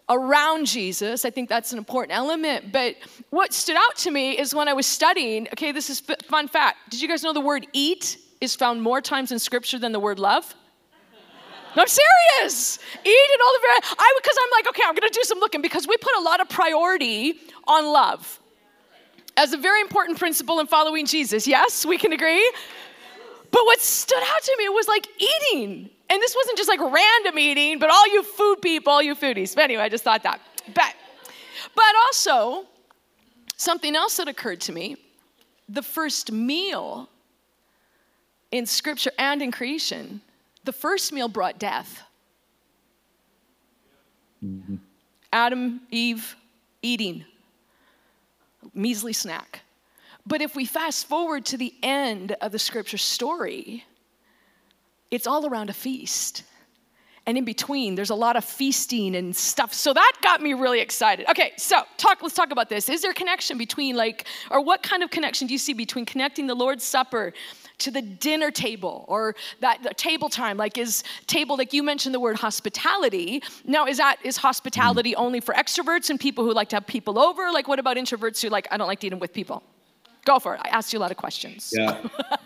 around 0.09 0.67
Jesus. 0.67 1.25
I 1.25 1.31
think 1.31 1.49
that's 1.49 1.71
an 1.71 1.79
important 1.79 2.13
element. 2.19 2.73
But 2.73 2.97
what 3.31 3.53
stood 3.53 3.77
out 3.77 3.97
to 3.99 4.11
me 4.11 4.37
is 4.37 4.53
when 4.53 4.67
I 4.67 4.73
was 4.73 4.85
studying, 4.85 5.47
okay, 5.53 5.71
this 5.71 5.89
is 5.89 6.01
fun 6.01 6.49
fact. 6.49 6.91
Did 6.91 7.01
you 7.01 7.07
guys 7.07 7.23
know 7.23 7.33
the 7.33 7.41
word 7.53 7.69
eat 7.73 8.19
is 8.41 8.57
found 8.57 8.83
more 8.83 9.01
times 9.01 9.31
in 9.31 9.39
scripture 9.39 9.79
than 9.79 9.93
the 9.93 10.01
word 10.01 10.19
love? 10.19 10.57
No, 11.77 11.83
I'm 11.83 11.89
serious. 11.89 12.79
Eat 13.05 13.29
and 13.33 13.43
all 13.43 13.53
the 13.53 13.61
very, 13.61 13.97
I, 13.99 14.19
because 14.23 14.37
I'm 14.43 14.51
like, 14.53 14.69
okay, 14.69 14.83
I'm 14.87 14.95
to 14.95 15.09
do 15.13 15.23
some 15.25 15.39
looking 15.39 15.61
because 15.61 15.89
we 15.89 15.97
put 15.97 16.13
a 16.19 16.21
lot 16.21 16.41
of 16.41 16.49
priority 16.49 17.35
on 17.67 17.87
love 17.87 18.41
as 19.37 19.53
a 19.53 19.57
very 19.57 19.81
important 19.81 20.19
principle 20.19 20.61
in 20.61 20.67
following 20.67 21.07
Jesus. 21.07 21.47
Yes, 21.47 21.85
we 21.85 21.99
can 21.99 22.13
agree. 22.13 22.53
But 23.51 23.65
what 23.67 23.81
stood 23.81 24.23
out 24.23 24.43
to 24.43 24.55
me 24.59 24.69
was 24.69 24.89
like 24.89 25.07
eating. 25.19 25.91
And 26.11 26.23
this 26.23 26.35
wasn't 26.37 26.59
just 26.59 26.69
like 26.69 26.81
random 26.81 27.39
eating, 27.39 27.79
but 27.79 27.91
all 27.91 28.13
you 28.13 28.23
food 28.23 28.57
people, 28.63 28.93
all 28.93 29.03
you 29.03 29.15
foodies. 29.15 29.55
But 29.55 29.65
anyway, 29.65 29.83
I 29.83 29.89
just 29.89 30.05
thought 30.05 30.23
that. 30.23 30.41
But, 30.75 30.95
but 31.75 31.95
also, 32.07 32.67
something 33.57 33.97
else 33.97 34.17
that 34.19 34.29
occurred 34.29 34.61
to 34.63 34.73
me 34.73 34.97
the 35.69 35.83
first 35.83 36.31
meal 36.31 37.09
in 38.51 38.67
scripture 38.67 39.11
and 39.19 39.41
in 39.43 39.51
creation 39.51 40.21
the 40.65 40.73
first 40.73 41.13
meal 41.13 41.29
brought 41.29 41.59
death. 41.59 42.03
Mm-hmm. 44.45 44.77
Adam, 45.33 45.81
Eve, 45.91 46.37
eating, 46.83 47.25
measly 48.75 49.13
snack. 49.13 49.61
But 50.27 50.41
if 50.41 50.57
we 50.57 50.65
fast 50.65 51.07
forward 51.07 51.45
to 51.47 51.57
the 51.57 51.75
end 51.83 52.33
of 52.41 52.53
the 52.53 52.59
scripture 52.59 52.99
story, 52.99 53.85
it's 55.11 55.27
all 55.27 55.47
around 55.47 55.71
a 55.71 55.75
feast. 55.75 56.45
And 57.27 57.39
in 57.39 57.45
between, 57.45 57.95
there's 57.95 58.11
a 58.11 58.15
lot 58.15 58.37
of 58.37 58.45
feasting 58.45 59.17
and 59.17 59.35
stuff. 59.35 59.73
So 59.73 59.95
that 59.95 60.13
got 60.23 60.43
me 60.43 60.53
really 60.53 60.81
excited. 60.81 61.27
Okay, 61.31 61.53
so 61.57 61.83
talk, 61.97 62.23
let's 62.23 62.35
talk 62.35 62.53
about 62.53 62.69
this. 62.69 62.89
Is 62.89 63.01
there 63.01 63.13
a 63.13 63.15
connection 63.15 63.57
between, 63.57 63.97
like, 63.97 64.27
or 64.51 64.61
what 64.61 64.83
kind 64.83 65.03
of 65.03 65.11
connection 65.11 65.47
do 65.47 65.55
you 65.55 65.59
see 65.59 65.73
between 65.73 66.05
connecting 66.05 66.47
the 66.47 66.55
Lord's 66.55 66.85
Supper 66.85 67.33
to 67.79 67.91
the 67.91 68.03
dinner 68.03 68.51
table 68.51 69.05
or 69.09 69.35
that 69.61 69.97
table 69.99 70.29
time 70.29 70.57
like 70.57 70.79
is 70.79 71.03
table 71.27 71.57
like 71.57 71.73
you 71.73 71.83
mentioned 71.83 72.15
the 72.15 72.21
word 72.21 72.37
hospitality. 72.37 73.43
Now 73.65 73.87
is 73.87 73.99
that 73.99 74.19
is 74.23 74.37
hospitality 74.37 75.13
mm. 75.13 75.19
only 75.19 75.41
for 75.41 75.55
extroverts 75.55 76.11
and 76.11 76.19
people 76.19 76.45
who 76.45 76.53
like 76.53 76.69
to 76.71 76.77
have 76.77 76.87
people 76.87 77.19
over? 77.19 77.51
Like 77.51 77.69
what 77.69 77.79
about 77.79 77.97
introverts 77.97 78.41
who 78.43 78.49
like 78.49 78.69
i 78.71 78.77
don't 78.77 78.87
like 78.87 79.01
to 79.01 79.07
eat 79.09 79.19
with 79.19 79.33
people? 79.33 79.63
Go 80.25 80.39
for 80.39 80.55
it. 80.55 80.61
I 80.65 80.69
asked 80.69 80.93
you 80.93 80.99
a 80.99 81.01
lot 81.01 81.11
of 81.11 81.17
questions. 81.17 81.73
Yeah. 81.77 82.03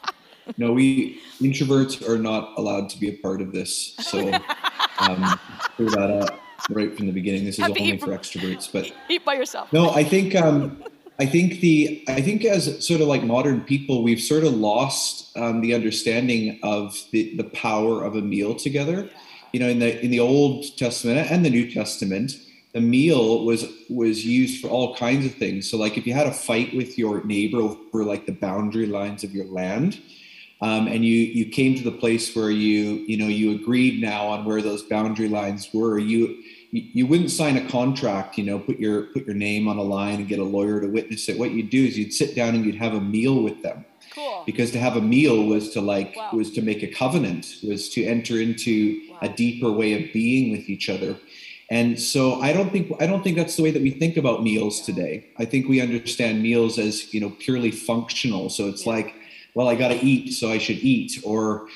No 0.57 0.73
we 0.73 1.21
introverts 1.43 2.09
are 2.09 2.19
not 2.19 2.55
allowed 2.57 2.89
to 2.89 2.99
be 2.99 3.11
a 3.11 3.13
part 3.19 3.43
of 3.43 3.53
this 3.53 3.95
so 4.01 4.19
um, 4.99 5.39
clear 5.77 5.91
that 5.91 6.11
up 6.11 6.41
right 6.71 6.97
from 6.97 7.07
the 7.07 7.13
beginning. 7.13 7.45
This 7.45 7.59
is 7.59 7.67
only 7.67 7.99
for 7.99 8.09
extroverts 8.09 8.73
but 8.73 8.91
eat 9.11 9.27
by 9.27 9.35
yourself. 9.35 9.71
No 9.75 9.91
i 9.91 10.03
think 10.03 10.35
um, 10.35 10.83
I 11.21 11.27
think 11.27 11.61
the 11.61 12.05
I 12.07 12.21
think 12.21 12.45
as 12.45 12.87
sort 12.87 13.01
of 13.01 13.09
like 13.09 13.25
modern 13.25 13.63
people, 13.63 14.03
we've 14.05 14.21
sort 14.21 14.45
of 14.45 14.55
lost 14.55 15.37
um, 15.37 15.61
the 15.61 15.75
understanding 15.75 16.61
of 16.63 16.97
the, 17.11 17.35
the 17.37 17.45
power 17.45 18.05
of 18.05 18.15
a 18.15 18.23
meal 18.23 18.55
together. 18.55 19.11
You 19.53 19.61
know, 19.61 19.69
in 19.69 19.81
the 19.81 20.01
in 20.01 20.13
the 20.13 20.21
Old 20.21 20.77
Testament 20.77 21.29
and 21.31 21.45
the 21.45 21.51
New 21.51 21.71
Testament, 21.73 22.33
the 22.73 22.81
meal 22.81 23.45
was 23.45 23.67
was 23.91 24.25
used 24.25 24.61
for 24.61 24.69
all 24.69 24.95
kinds 24.95 25.27
of 25.27 25.35
things. 25.35 25.69
So, 25.69 25.77
like 25.77 25.99
if 25.99 26.07
you 26.07 26.15
had 26.15 26.29
a 26.29 26.33
fight 26.33 26.77
with 26.77 26.97
your 26.97 27.25
neighbor 27.25 27.59
over 27.59 28.05
like 28.05 28.27
the 28.27 28.33
boundary 28.33 28.87
lines 28.87 29.25
of 29.25 29.35
your 29.35 29.47
land, 29.47 30.01
um, 30.61 30.87
and 30.87 31.05
you 31.05 31.17
you 31.17 31.47
came 31.47 31.77
to 31.77 31.83
the 31.83 31.99
place 31.99 32.37
where 32.37 32.51
you 32.51 33.05
you 33.09 33.17
know 33.17 33.27
you 33.27 33.57
agreed 33.57 34.01
now 34.01 34.29
on 34.29 34.45
where 34.45 34.63
those 34.63 34.85
boundary 34.85 35.29
lines 35.29 35.69
were, 35.75 35.99
you 35.99 36.45
you 36.71 37.07
wouldn't 37.07 37.31
sign 37.31 37.57
a 37.57 37.69
contract, 37.69 38.37
you 38.37 38.45
know, 38.45 38.59
put 38.59 38.79
your 38.79 39.05
put 39.05 39.27
your 39.27 39.35
name 39.35 39.69
on 39.69 39.79
a 39.79 39.83
line 39.83 40.17
and 40.17 40.29
get 40.29 40.39
a 40.39 40.45
lawyer 40.45 40.81
to 40.81 40.87
witness 40.87 41.29
it. 41.29 41.39
What 41.39 41.53
you'd 41.53 41.71
do 41.71 41.85
is 41.85 41.99
you'd 41.99 42.13
sit 42.13 42.35
down 42.35 42.55
and 42.55 42.65
you'd 42.65 42.75
have 42.75 42.95
a 42.95 43.01
meal 43.01 43.43
with 43.43 43.63
them. 43.63 43.85
Cool. 44.15 44.43
Because 44.45 44.71
to 44.73 44.79
have 44.79 44.97
a 44.97 45.01
meal 45.01 45.45
was 45.45 45.71
to 45.71 45.81
like 45.81 46.15
wow. 46.17 46.31
was 46.33 46.51
to 46.53 46.63
make 46.63 46.83
a 46.83 46.89
covenant, 46.89 47.57
was 47.67 47.89
to 47.91 48.05
enter 48.05 48.41
into 48.41 49.01
wow. 49.11 49.19
a 49.23 49.29
deeper 49.31 49.71
way 49.73 49.95
of 49.95 50.13
being 50.13 50.51
with 50.53 50.69
each 50.69 50.91
other. 50.91 51.17
And 51.71 52.01
so 52.01 52.41
I 52.41 52.53
don't 52.53 52.71
think 52.71 52.93
I 53.01 53.07
don't 53.07 53.23
think 53.23 53.37
that's 53.37 53.57
the 53.57 53.63
way 53.63 53.71
that 53.71 53.83
we 53.83 53.91
think 53.91 54.17
about 54.17 54.43
meals 54.43 54.81
today. 54.83 55.27
I 55.39 55.45
think 55.45 55.69
we 55.69 55.81
understand 55.81 56.43
meals 56.43 56.79
as, 56.79 57.13
you 57.15 57.21
know, 57.21 57.31
purely 57.39 57.71
functional. 57.71 58.51
So 58.51 58.69
it's 58.69 58.85
yeah. 58.85 58.93
like, 58.93 59.15
well, 59.55 59.69
I 59.69 59.75
got 59.75 59.89
to 59.89 60.05
eat, 60.05 60.33
so 60.33 60.51
I 60.51 60.59
should 60.59 60.79
eat 60.79 61.21
or 61.25 61.69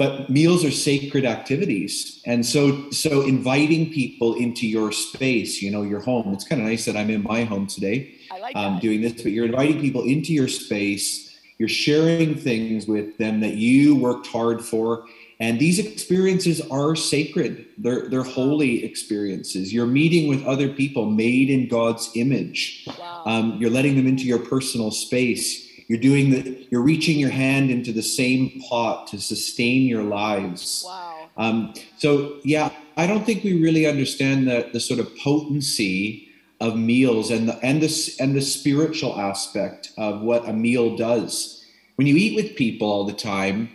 but 0.00 0.30
meals 0.30 0.64
are 0.64 0.70
sacred 0.70 1.24
activities. 1.26 2.22
And 2.24 2.44
so 2.46 2.90
so 2.90 3.12
inviting 3.34 3.92
people 3.92 4.34
into 4.34 4.66
your 4.66 4.90
space 4.92 5.60
you 5.62 5.70
know 5.70 5.82
your 5.82 6.00
home 6.00 6.32
it's 6.32 6.46
kind 6.48 6.60
of 6.62 6.66
nice 6.66 6.84
that 6.86 6.96
i'm 6.96 7.10
in 7.10 7.22
my 7.22 7.44
home 7.44 7.66
today 7.66 8.14
like 8.40 8.56
um, 8.56 8.78
doing 8.78 9.00
this 9.02 9.14
but 9.24 9.32
you're 9.32 9.46
inviting 9.52 9.80
people 9.80 10.02
into 10.14 10.32
your 10.32 10.48
space 10.48 11.30
you're 11.60 11.68
sharing 11.68 12.34
things 12.36 12.86
with 12.86 13.18
them 13.18 13.40
that 13.40 13.56
you 13.56 13.94
worked 13.94 14.26
hard 14.26 14.64
for. 14.64 15.04
And 15.40 15.58
these 15.58 15.78
experiences 15.78 16.62
are 16.70 16.96
sacred. 16.96 17.66
They're 17.76 18.08
they're 18.08 18.22
holy 18.22 18.82
experiences. 18.82 19.70
You're 19.70 19.86
meeting 19.86 20.26
with 20.30 20.42
other 20.46 20.70
people 20.70 21.04
made 21.04 21.50
in 21.50 21.68
god's 21.68 22.10
image. 22.14 22.88
Wow. 22.98 23.24
um, 23.26 23.58
you're 23.60 23.70
letting 23.70 23.94
them 23.96 24.06
into 24.06 24.24
your 24.24 24.38
personal 24.38 24.90
space 24.90 25.69
you're 25.90 25.98
doing 25.98 26.30
the, 26.30 26.68
you're 26.70 26.82
reaching 26.82 27.18
your 27.18 27.30
hand 27.30 27.68
into 27.68 27.92
the 27.92 28.00
same 28.00 28.62
pot 28.68 29.08
to 29.08 29.20
sustain 29.20 29.88
your 29.88 30.04
lives. 30.04 30.84
Wow. 30.86 31.28
Um, 31.36 31.74
so 31.98 32.38
yeah, 32.44 32.70
I 32.96 33.08
don't 33.08 33.26
think 33.26 33.42
we 33.42 33.60
really 33.60 33.86
understand 33.88 34.46
the, 34.46 34.70
the 34.72 34.78
sort 34.78 35.00
of 35.00 35.08
potency 35.18 36.28
of 36.60 36.76
meals 36.76 37.32
and 37.32 37.48
the 37.48 37.58
and 37.64 37.82
the 37.82 38.16
and 38.20 38.36
the 38.36 38.40
spiritual 38.40 39.18
aspect 39.18 39.90
of 39.98 40.20
what 40.20 40.48
a 40.48 40.52
meal 40.52 40.96
does. 40.96 41.66
When 41.96 42.06
you 42.06 42.14
eat 42.14 42.36
with 42.36 42.54
people 42.54 42.86
all 42.88 43.04
the 43.04 43.12
time, 43.12 43.68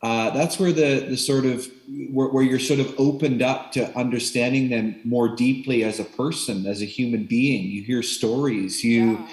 uh, 0.00 0.30
that's 0.30 0.58
where 0.58 0.72
the 0.72 1.08
the 1.10 1.16
sort 1.18 1.44
of 1.44 1.68
where, 2.10 2.28
where, 2.28 2.42
you're 2.42 2.58
sort 2.58 2.80
of 2.80 2.98
opened 2.98 3.42
up 3.42 3.72
to 3.72 3.94
understanding 3.98 4.70
them 4.70 4.98
more 5.04 5.36
deeply 5.36 5.84
as 5.84 6.00
a 6.00 6.04
person, 6.04 6.64
as 6.64 6.80
a 6.80 6.86
human 6.86 7.24
being. 7.24 7.64
You 7.66 7.82
hear 7.82 8.02
stories, 8.02 8.82
you. 8.82 9.18
Yeah 9.18 9.28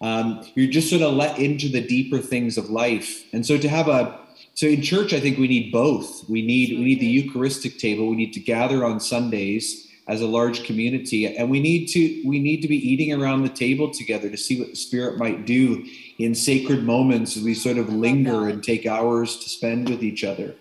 um, 0.00 0.46
you're 0.54 0.70
just 0.70 0.88
sort 0.88 1.02
of 1.02 1.14
let 1.14 1.38
into 1.38 1.68
the 1.68 1.86
deeper 1.86 2.18
things 2.18 2.56
of 2.56 2.70
life. 2.70 3.24
And 3.32 3.44
so 3.44 3.58
to 3.58 3.68
have 3.68 3.88
a 3.88 4.18
so 4.54 4.66
in 4.66 4.82
church, 4.82 5.12
I 5.12 5.20
think 5.20 5.38
we 5.38 5.48
need 5.48 5.70
both. 5.70 6.28
We 6.28 6.42
need 6.42 6.78
we 6.78 6.84
need 6.84 7.00
the 7.00 7.06
Eucharistic 7.06 7.78
table. 7.78 8.08
We 8.08 8.16
need 8.16 8.32
to 8.32 8.40
gather 8.40 8.84
on 8.84 9.00
Sundays 9.00 9.86
as 10.08 10.20
a 10.20 10.26
large 10.26 10.64
community, 10.64 11.36
and 11.36 11.48
we 11.48 11.60
need 11.60 11.86
to 11.88 12.22
we 12.26 12.40
need 12.40 12.62
to 12.62 12.68
be 12.68 12.76
eating 12.76 13.12
around 13.12 13.42
the 13.42 13.48
table 13.48 13.90
together 13.90 14.28
to 14.28 14.36
see 14.36 14.58
what 14.58 14.70
the 14.70 14.76
Spirit 14.76 15.18
might 15.18 15.46
do 15.46 15.84
in 16.18 16.34
sacred 16.34 16.82
moments 16.82 17.36
as 17.36 17.42
we 17.42 17.54
sort 17.54 17.78
of 17.78 17.88
linger 17.90 18.48
and 18.48 18.62
take 18.64 18.86
hours 18.86 19.36
to 19.38 19.48
spend 19.48 19.88
with 19.88 20.02
each 20.02 20.24
other. 20.24 20.54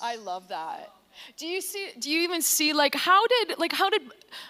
I 0.00 0.16
love 0.16 0.48
that. 0.48 0.93
Do 1.36 1.46
you 1.46 1.60
see? 1.60 1.90
Do 1.98 2.10
you 2.10 2.22
even 2.22 2.42
see 2.42 2.72
like 2.72 2.94
how 2.94 3.26
did 3.26 3.58
like 3.58 3.72
how 3.72 3.90
did 3.90 4.02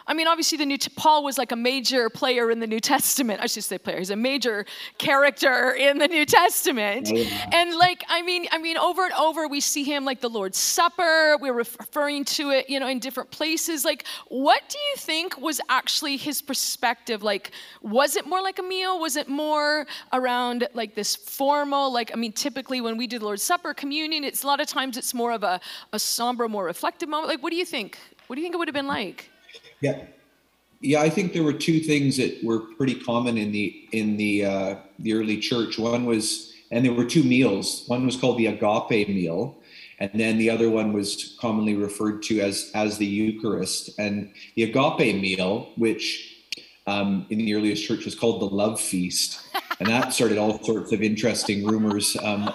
I 0.07 0.15
mean, 0.15 0.27
obviously, 0.27 0.59
the 0.59 0.67
New 0.67 0.79
Paul 0.97 1.25
was 1.25 1.39
like 1.39 1.53
a 1.53 1.57
major 1.57 2.11
player 2.11 2.51
in 2.51 2.61
the 2.61 2.67
New 2.67 2.81
Testament. 2.81 3.41
I 3.41 3.47
should 3.47 3.65
say 3.65 3.79
player. 3.79 3.99
He's 3.99 4.11
a 4.11 4.17
major 4.17 4.67
character 4.99 5.73
in 5.73 5.99
the 5.99 6.09
New 6.09 6.27
Testament. 6.27 7.11
And 7.53 7.75
like, 7.77 8.05
I 8.09 8.23
mean, 8.23 8.47
I 8.53 8.59
mean, 8.59 8.77
over 8.77 9.05
and 9.05 9.15
over, 9.15 9.49
we 9.49 9.61
see 9.61 9.85
him 9.85 10.05
like 10.05 10.21
the 10.21 10.29
Lord's 10.29 10.59
Supper. 10.59 11.37
We're 11.41 11.53
referring 11.55 12.25
to 12.27 12.51
it, 12.51 12.69
you 12.69 12.81
know, 12.81 12.89
in 12.89 12.99
different 12.99 13.31
places. 13.31 13.85
Like, 13.85 14.05
what 14.29 14.63
do 14.69 14.79
you 14.79 14.97
think 14.97 15.41
was 15.41 15.61
actually 15.69 16.17
his 16.17 16.43
perspective? 16.43 17.23
Like, 17.23 17.53
was 17.83 18.17
it 18.17 18.27
more 18.27 18.43
like 18.43 18.59
a 18.59 18.63
meal? 18.63 19.01
Was 19.01 19.17
it 19.17 19.29
more 19.29 19.87
around 20.13 20.69
like 20.75 20.95
this 20.95 21.17
formal? 21.17 21.93
Like, 21.93 22.11
I 22.13 22.17
mean, 22.17 22.33
typically 22.33 22.81
when 22.81 22.97
we 22.97 23.07
do 23.07 23.19
the 23.19 23.25
Lord's 23.25 23.43
Supper, 23.43 23.75
communion, 23.75 24.25
it's 24.25 24.43
a 24.43 24.47
lot 24.47 24.61
of 24.61 24.67
times 24.67 24.97
it's 24.97 25.15
more 25.15 25.33
of 25.33 25.43
a, 25.43 25.61
a 25.93 25.99
somber, 25.99 26.49
more 26.49 26.69
reflective 26.75 27.09
moment. 27.09 27.29
Like, 27.29 27.43
what 27.43 27.51
do 27.51 27.57
you 27.57 27.65
think? 27.65 27.99
What 28.27 28.35
do 28.35 28.41
you 28.41 28.47
think 28.47 28.55
it 28.55 28.59
would 28.59 28.69
have 28.69 28.75
been 28.75 28.89
like? 28.89 29.31
Yeah, 29.81 30.03
yeah. 30.81 31.01
I 31.01 31.09
think 31.09 31.33
there 31.33 31.45
were 31.45 31.59
two 31.69 31.79
things 31.79 32.17
that 32.17 32.43
were 32.43 32.61
pretty 32.79 32.97
common 32.97 33.39
in 33.39 33.53
the 33.53 33.67
in 33.93 34.17
the 34.17 34.45
uh, 34.45 34.77
the 34.99 35.13
early 35.15 35.39
church. 35.39 35.79
One 35.79 36.05
was, 36.05 36.53
and 36.73 36.85
there 36.85 36.93
were 36.93 37.05
two 37.05 37.23
meals. 37.23 37.85
One 37.87 38.05
was 38.05 38.17
called 38.17 38.39
the 38.39 38.47
agape 38.47 39.09
meal, 39.09 39.57
and 40.01 40.11
then 40.15 40.37
the 40.37 40.51
other 40.51 40.69
one 40.69 40.93
was 40.93 41.37
commonly 41.41 41.77
referred 41.77 42.23
to 42.25 42.41
as 42.41 42.71
as 42.75 42.99
the 42.99 43.07
Eucharist. 43.07 43.97
And 43.99 44.33
the 44.57 44.65
agape 44.65 45.21
meal, 45.21 45.71
which 45.77 46.05
um, 46.87 47.27
in 47.31 47.39
the 47.39 47.55
earliest 47.55 47.87
church 47.87 48.05
was 48.05 48.17
called 48.17 48.41
the 48.41 48.53
love 48.63 48.81
feast, 48.81 49.41
and 49.79 49.89
that 49.89 50.13
started 50.13 50.39
all 50.39 50.63
sorts 50.65 50.93
of 50.93 51.03
interesting 51.03 51.65
rumors. 51.65 52.17
Um, 52.23 52.53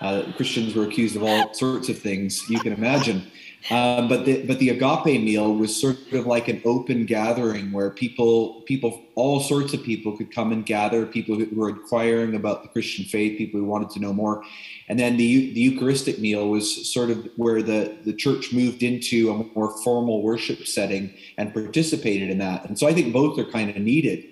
uh, 0.00 0.22
Christians 0.36 0.74
were 0.74 0.84
accused 0.84 1.16
of 1.16 1.22
all 1.22 1.54
sorts 1.54 1.88
of 1.88 1.98
things 1.98 2.48
you 2.50 2.60
can 2.60 2.72
imagine. 2.72 3.26
Um, 3.70 4.06
but 4.08 4.24
the 4.26 4.44
but 4.46 4.60
the 4.60 4.68
agape 4.68 5.20
meal 5.20 5.52
was 5.52 5.74
sort 5.74 5.96
of 6.12 6.24
like 6.24 6.46
an 6.46 6.62
open 6.64 7.04
gathering 7.04 7.72
where 7.72 7.90
people 7.90 8.62
people 8.62 9.02
all 9.16 9.40
sorts 9.40 9.74
of 9.74 9.82
people 9.82 10.16
could 10.16 10.32
come 10.32 10.52
and 10.52 10.64
gather 10.64 11.04
people 11.04 11.34
who 11.34 11.48
were 11.52 11.70
inquiring 11.70 12.36
about 12.36 12.62
the 12.62 12.68
Christian 12.68 13.04
faith 13.04 13.36
people 13.38 13.58
who 13.58 13.66
wanted 13.66 13.90
to 13.90 13.98
know 13.98 14.12
more 14.12 14.44
and 14.88 15.00
then 15.00 15.16
the 15.16 15.52
the 15.52 15.60
Eucharistic 15.60 16.20
meal 16.20 16.48
was 16.48 16.88
sort 16.92 17.10
of 17.10 17.28
where 17.34 17.60
the 17.60 17.96
the 18.04 18.12
church 18.12 18.52
moved 18.52 18.84
into 18.84 19.30
a 19.30 19.58
more 19.58 19.76
formal 19.82 20.22
worship 20.22 20.64
setting 20.66 21.12
and 21.36 21.52
participated 21.52 22.30
in 22.30 22.38
that 22.38 22.64
and 22.66 22.78
so 22.78 22.86
I 22.86 22.92
think 22.92 23.12
both 23.12 23.36
are 23.38 23.50
kind 23.50 23.70
of 23.70 23.76
needed. 23.78 24.24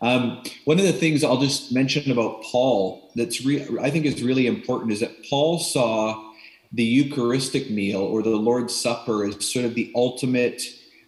Um, 0.00 0.42
one 0.64 0.80
of 0.80 0.84
the 0.84 0.92
things 0.92 1.22
I'll 1.22 1.40
just 1.40 1.72
mention 1.72 2.10
about 2.10 2.42
Paul 2.42 3.12
that's 3.14 3.44
re- 3.44 3.64
I 3.80 3.88
think 3.88 4.04
is 4.04 4.20
really 4.20 4.48
important 4.48 4.90
is 4.90 4.98
that 4.98 5.12
Paul 5.30 5.60
saw 5.60 6.31
the 6.72 6.84
Eucharistic 6.84 7.70
meal 7.70 8.00
or 8.00 8.22
the 8.22 8.30
Lord's 8.30 8.74
Supper 8.74 9.24
is 9.24 9.52
sort 9.52 9.64
of 9.64 9.74
the 9.74 9.92
ultimate 9.94 10.62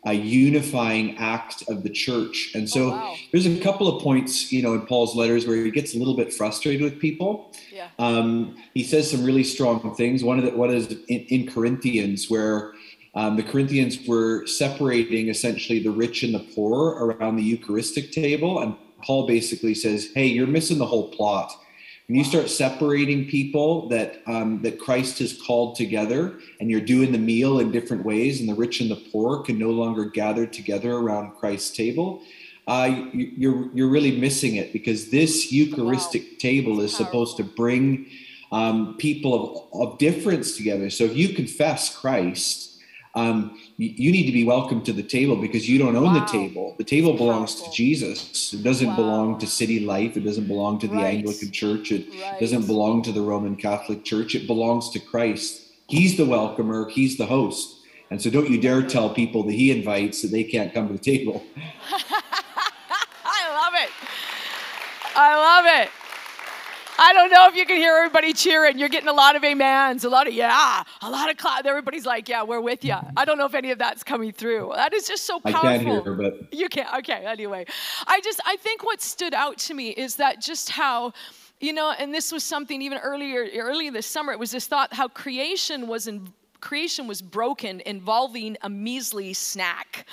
uh, 0.07 0.11
unifying 0.11 1.17
act 1.17 1.65
of 1.69 1.83
the 1.83 1.89
church. 1.89 2.51
And 2.55 2.69
so 2.69 2.89
oh, 2.89 2.91
wow. 2.91 3.17
there's 3.33 3.47
a 3.47 3.59
couple 3.61 3.89
of 3.89 4.03
points, 4.03 4.53
you 4.53 4.63
know, 4.63 4.75
in 4.75 4.85
Paul's 4.87 5.17
letters 5.17 5.47
where 5.47 5.57
he 5.57 5.71
gets 5.71 5.95
a 5.95 5.99
little 5.99 6.15
bit 6.15 6.33
frustrated 6.33 6.83
with 6.83 7.01
people. 7.01 7.55
Yeah. 7.73 7.89
Um, 7.99 8.57
he 8.75 8.85
says 8.85 9.11
some 9.11 9.25
really 9.25 9.45
strong 9.45 9.95
things. 9.95 10.23
One 10.23 10.39
of 10.39 10.45
the, 10.45 10.51
one 10.51 10.71
is 10.71 10.89
in, 11.09 11.21
in 11.21 11.51
Corinthians 11.51 12.29
where 12.29 12.75
um, 13.15 13.37
the 13.37 13.43
Corinthians 13.43 13.99
were 14.07 14.47
separating 14.47 15.29
essentially 15.29 15.79
the 15.79 15.91
rich 15.91 16.23
and 16.23 16.35
the 16.35 16.47
poor 16.55 16.91
around 17.03 17.37
the 17.37 17.43
Eucharistic 17.43 18.13
table. 18.13 18.61
And 18.61 18.77
Paul 19.03 19.27
basically 19.27 19.75
says, 19.75 20.11
hey, 20.15 20.27
you're 20.27 20.47
missing 20.47 20.77
the 20.77 20.87
whole 20.87 21.11
plot 21.13 21.51
when 22.07 22.19
you 22.19 22.25
start 22.25 22.51
separating 22.51 23.27
people 23.29 23.89
that 23.89 24.23
um, 24.27 24.61
that 24.63 24.79
Christ 24.79 25.21
has 25.21 25.41
called 25.41 25.77
together, 25.77 26.39
and 26.61 26.71
you're 26.71 26.81
doing 26.81 27.13
the 27.13 27.19
meal 27.19 27.61
in 27.61 27.73
different 27.73 28.05
ways, 28.05 28.41
and 28.41 28.49
the 28.49 28.55
rich 28.55 28.81
and 28.81 28.91
the 28.91 28.97
poor 29.11 29.43
can 29.43 29.59
no 29.59 29.71
longer 29.71 30.05
gather 30.05 30.47
together 30.47 30.93
around 30.93 31.37
Christ's 31.37 31.75
table, 31.75 32.23
uh, 32.67 32.91
you're 33.13 33.71
you're 33.75 33.89
really 33.89 34.19
missing 34.19 34.57
it 34.57 34.73
because 34.73 35.11
this 35.11 35.51
Eucharistic 35.51 36.23
wow. 36.23 36.39
table 36.39 36.81
is 36.81 36.95
supposed 36.95 37.39
to 37.39 37.45
bring 37.45 38.07
um, 38.53 38.97
people 38.99 39.69
of, 39.73 39.93
of 39.93 39.99
difference 39.99 40.57
together. 40.57 40.91
So 40.91 41.05
if 41.05 41.17
you 41.17 41.31
confess 41.31 41.95
Christ 41.97 42.74
um, 43.17 43.59
you, 43.77 44.11
need 44.11 44.27
to 44.27 44.33
be 44.33 44.45
welcome 44.45 44.83
to 44.83 44.93
the 44.93 45.03
table 45.03 45.37
because 45.37 45.69
you 45.69 45.79
don't 45.79 45.95
own 45.95 46.15
wow. 46.15 46.19
the 46.19 46.27
table. 46.27 46.75
The 46.79 46.85
table 46.85 47.17
belongs 47.17 47.63
to 47.63 47.71
Jesus. 47.71 48.53
It 48.53 48.65
doesn't 48.65 48.89
wow. 48.89 48.97
belong 48.97 49.39
to 49.39 49.47
city 49.47 49.81
life. 49.81 50.17
It 50.17 50.25
doesn't 50.25 50.49
belong 50.49 50.81
to 50.81 50.89
the 50.89 50.97
right. 50.97 51.15
Anglican 51.19 51.53
church. 51.53 51.93
It 51.93 52.09
right. 52.11 52.41
doesn't 52.41 52.67
belong 52.67 53.03
to 53.03 53.13
the 53.13 53.21
Roman 53.21 53.55
Catholic 53.55 54.05
Church. 54.05 54.35
It 54.35 54.49
belongs 54.49 54.91
to 54.91 54.99
Christ. 54.99 55.63
He's 55.87 56.17
the 56.17 56.25
welcomer, 56.25 56.91
He's 56.91 57.17
the 57.17 57.27
host. 57.27 57.83
And 58.11 58.21
so 58.21 58.31
don't 58.31 58.51
you 58.51 58.61
dare 58.61 58.83
tell 58.83 59.11
people 59.11 59.45
that 59.45 59.53
He 59.53 59.71
invites 59.71 60.23
that 60.23 60.33
they 60.33 60.45
can't 60.45 60.75
come 60.75 60.89
to 60.89 60.95
the 60.95 60.99
table. 60.99 61.45
I 63.25 63.63
love 63.63 63.75
it. 63.75 63.91
I 65.15 65.37
love 65.37 65.85
it. 65.85 66.04
I 66.99 67.13
don't 67.13 67.31
know 67.31 67.49
if 67.49 67.57
you 67.57 67.67
can 67.67 67.77
hear 67.77 67.97
everybody 67.97 68.33
cheering. 68.33 68.79
You're 68.79 68.89
getting 68.89 69.09
a 69.09 69.13
lot 69.13 69.37
of 69.37 69.43
amens, 69.43 70.05
a 70.05 70.09
lot 70.09 70.29
of 70.29 70.35
yeah, 70.35 70.83
a 71.03 71.11
lot 71.11 71.31
of 71.31 71.37
clap. 71.37 71.67
Everybody's 71.67 72.07
like, 72.07 72.29
yeah, 72.29 72.43
we're 72.43 72.61
with 72.61 72.85
you. 72.85 72.95
I 73.17 73.25
don't 73.25 73.39
know 73.39 73.47
if 73.47 73.55
any 73.55 73.71
of 73.71 73.79
that's 73.79 74.05
coming 74.05 74.33
through. 74.33 74.73
That 74.77 74.95
is 74.95 75.09
just 75.09 75.25
so 75.25 75.41
powerful. 75.41 75.69
I 75.69 75.79
can't 75.79 76.05
hear, 76.05 76.15
but 76.15 76.55
you 76.55 76.69
can't. 76.69 76.93
Okay, 76.99 77.25
anyway, 77.27 77.67
I 78.07 78.21
just 78.21 78.41
I 78.47 78.57
think 78.57 78.85
what 78.85 79.01
stood 79.01 79.35
out 79.35 79.59
to 79.59 79.75
me 79.75 79.91
is 79.91 80.17
that 80.17 80.41
just 80.41 80.71
how 80.71 81.13
you 81.61 81.73
know, 81.73 81.93
and 81.99 82.13
this 82.13 82.31
was 82.31 82.45
something 82.45 82.81
even 82.83 82.99
earlier 82.99 83.47
early 83.57 83.91
this 83.91 84.07
summer. 84.07 84.33
It 84.33 84.39
was 84.39 84.51
this 84.51 84.67
thought 84.67 84.93
how 84.93 85.09
creation 85.09 85.89
was 85.89 86.07
in 86.07 86.29
creation 86.61 87.07
was 87.07 87.21
broken, 87.21 87.83
involving 87.87 88.57
a 88.63 88.71
measly 88.71 89.35
snack, 89.35 90.07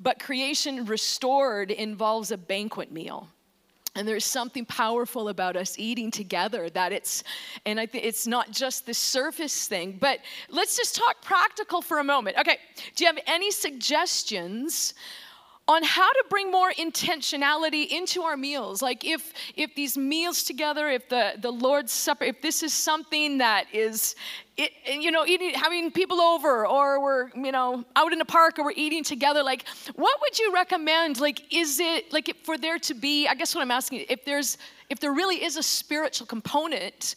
but 0.00 0.18
creation 0.18 0.84
restored 0.86 1.70
involves 1.70 2.30
a 2.30 2.38
banquet 2.38 2.92
meal 2.92 3.28
and 3.94 4.06
there's 4.08 4.24
something 4.24 4.64
powerful 4.64 5.28
about 5.28 5.56
us 5.56 5.78
eating 5.78 6.10
together 6.10 6.68
that 6.70 6.92
it's 6.92 7.22
and 7.66 7.78
i 7.78 7.86
think 7.86 8.04
it's 8.04 8.26
not 8.26 8.50
just 8.50 8.86
the 8.86 8.94
surface 8.94 9.68
thing 9.68 9.96
but 10.00 10.18
let's 10.48 10.76
just 10.76 10.94
talk 10.96 11.22
practical 11.22 11.80
for 11.82 11.98
a 11.98 12.04
moment. 12.04 12.36
Okay 12.38 12.58
do 12.96 13.04
you 13.04 13.08
have 13.08 13.22
any 13.26 13.50
suggestions 13.50 14.94
on 15.66 15.82
how 15.82 16.12
to 16.12 16.24
bring 16.28 16.50
more 16.50 16.72
intentionality 16.72 17.88
into 17.88 18.22
our 18.22 18.36
meals. 18.36 18.82
Like 18.82 19.04
if 19.04 19.32
if 19.56 19.74
these 19.74 19.96
meals 19.96 20.42
together 20.42 20.90
if 20.90 21.08
the 21.08 21.34
the 21.40 21.50
lord's 21.50 21.92
supper 21.92 22.24
if 22.24 22.42
this 22.42 22.62
is 22.62 22.72
something 22.72 23.38
that 23.38 23.66
is 23.72 24.14
it, 24.56 24.72
you 24.86 25.10
know 25.10 25.24
eating 25.26 25.54
having 25.54 25.90
people 25.90 26.20
over 26.20 26.66
or 26.66 27.02
we're 27.02 27.30
you 27.34 27.50
know 27.50 27.84
out 27.96 28.12
in 28.12 28.18
the 28.18 28.24
park 28.24 28.58
or 28.58 28.64
we're 28.64 28.72
eating 28.76 29.02
together 29.02 29.42
like 29.42 29.64
what 29.94 30.20
would 30.20 30.38
you 30.38 30.52
recommend? 30.52 31.18
Like 31.18 31.52
is 31.52 31.80
it 31.80 32.12
like 32.12 32.36
for 32.44 32.58
there 32.58 32.78
to 32.80 32.94
be 32.94 33.26
i 33.26 33.34
guess 33.34 33.54
what 33.54 33.62
i'm 33.62 33.70
asking 33.70 34.04
if 34.08 34.24
there's 34.24 34.58
if 34.90 35.00
there 35.00 35.12
really 35.12 35.42
is 35.42 35.56
a 35.56 35.62
spiritual 35.62 36.26
component 36.26 37.14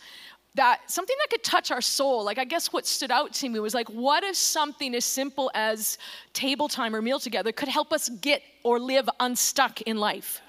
that 0.57 0.91
something 0.91 1.15
that 1.19 1.29
could 1.29 1.43
touch 1.43 1.71
our 1.71 1.81
soul. 1.81 2.23
Like, 2.23 2.37
I 2.37 2.43
guess 2.43 2.73
what 2.73 2.85
stood 2.85 3.11
out 3.11 3.33
to 3.35 3.49
me 3.49 3.59
was 3.59 3.73
like, 3.73 3.89
what 3.89 4.23
if 4.23 4.35
something 4.35 4.93
as 4.93 5.05
simple 5.05 5.49
as 5.53 5.97
table 6.33 6.67
time 6.67 6.95
or 6.95 7.01
meal 7.01 7.19
together 7.19 7.51
could 7.51 7.69
help 7.69 7.93
us 7.93 8.09
get 8.09 8.41
or 8.63 8.79
live 8.79 9.09
unstuck 9.19 9.81
in 9.83 9.97
life? 9.97 10.41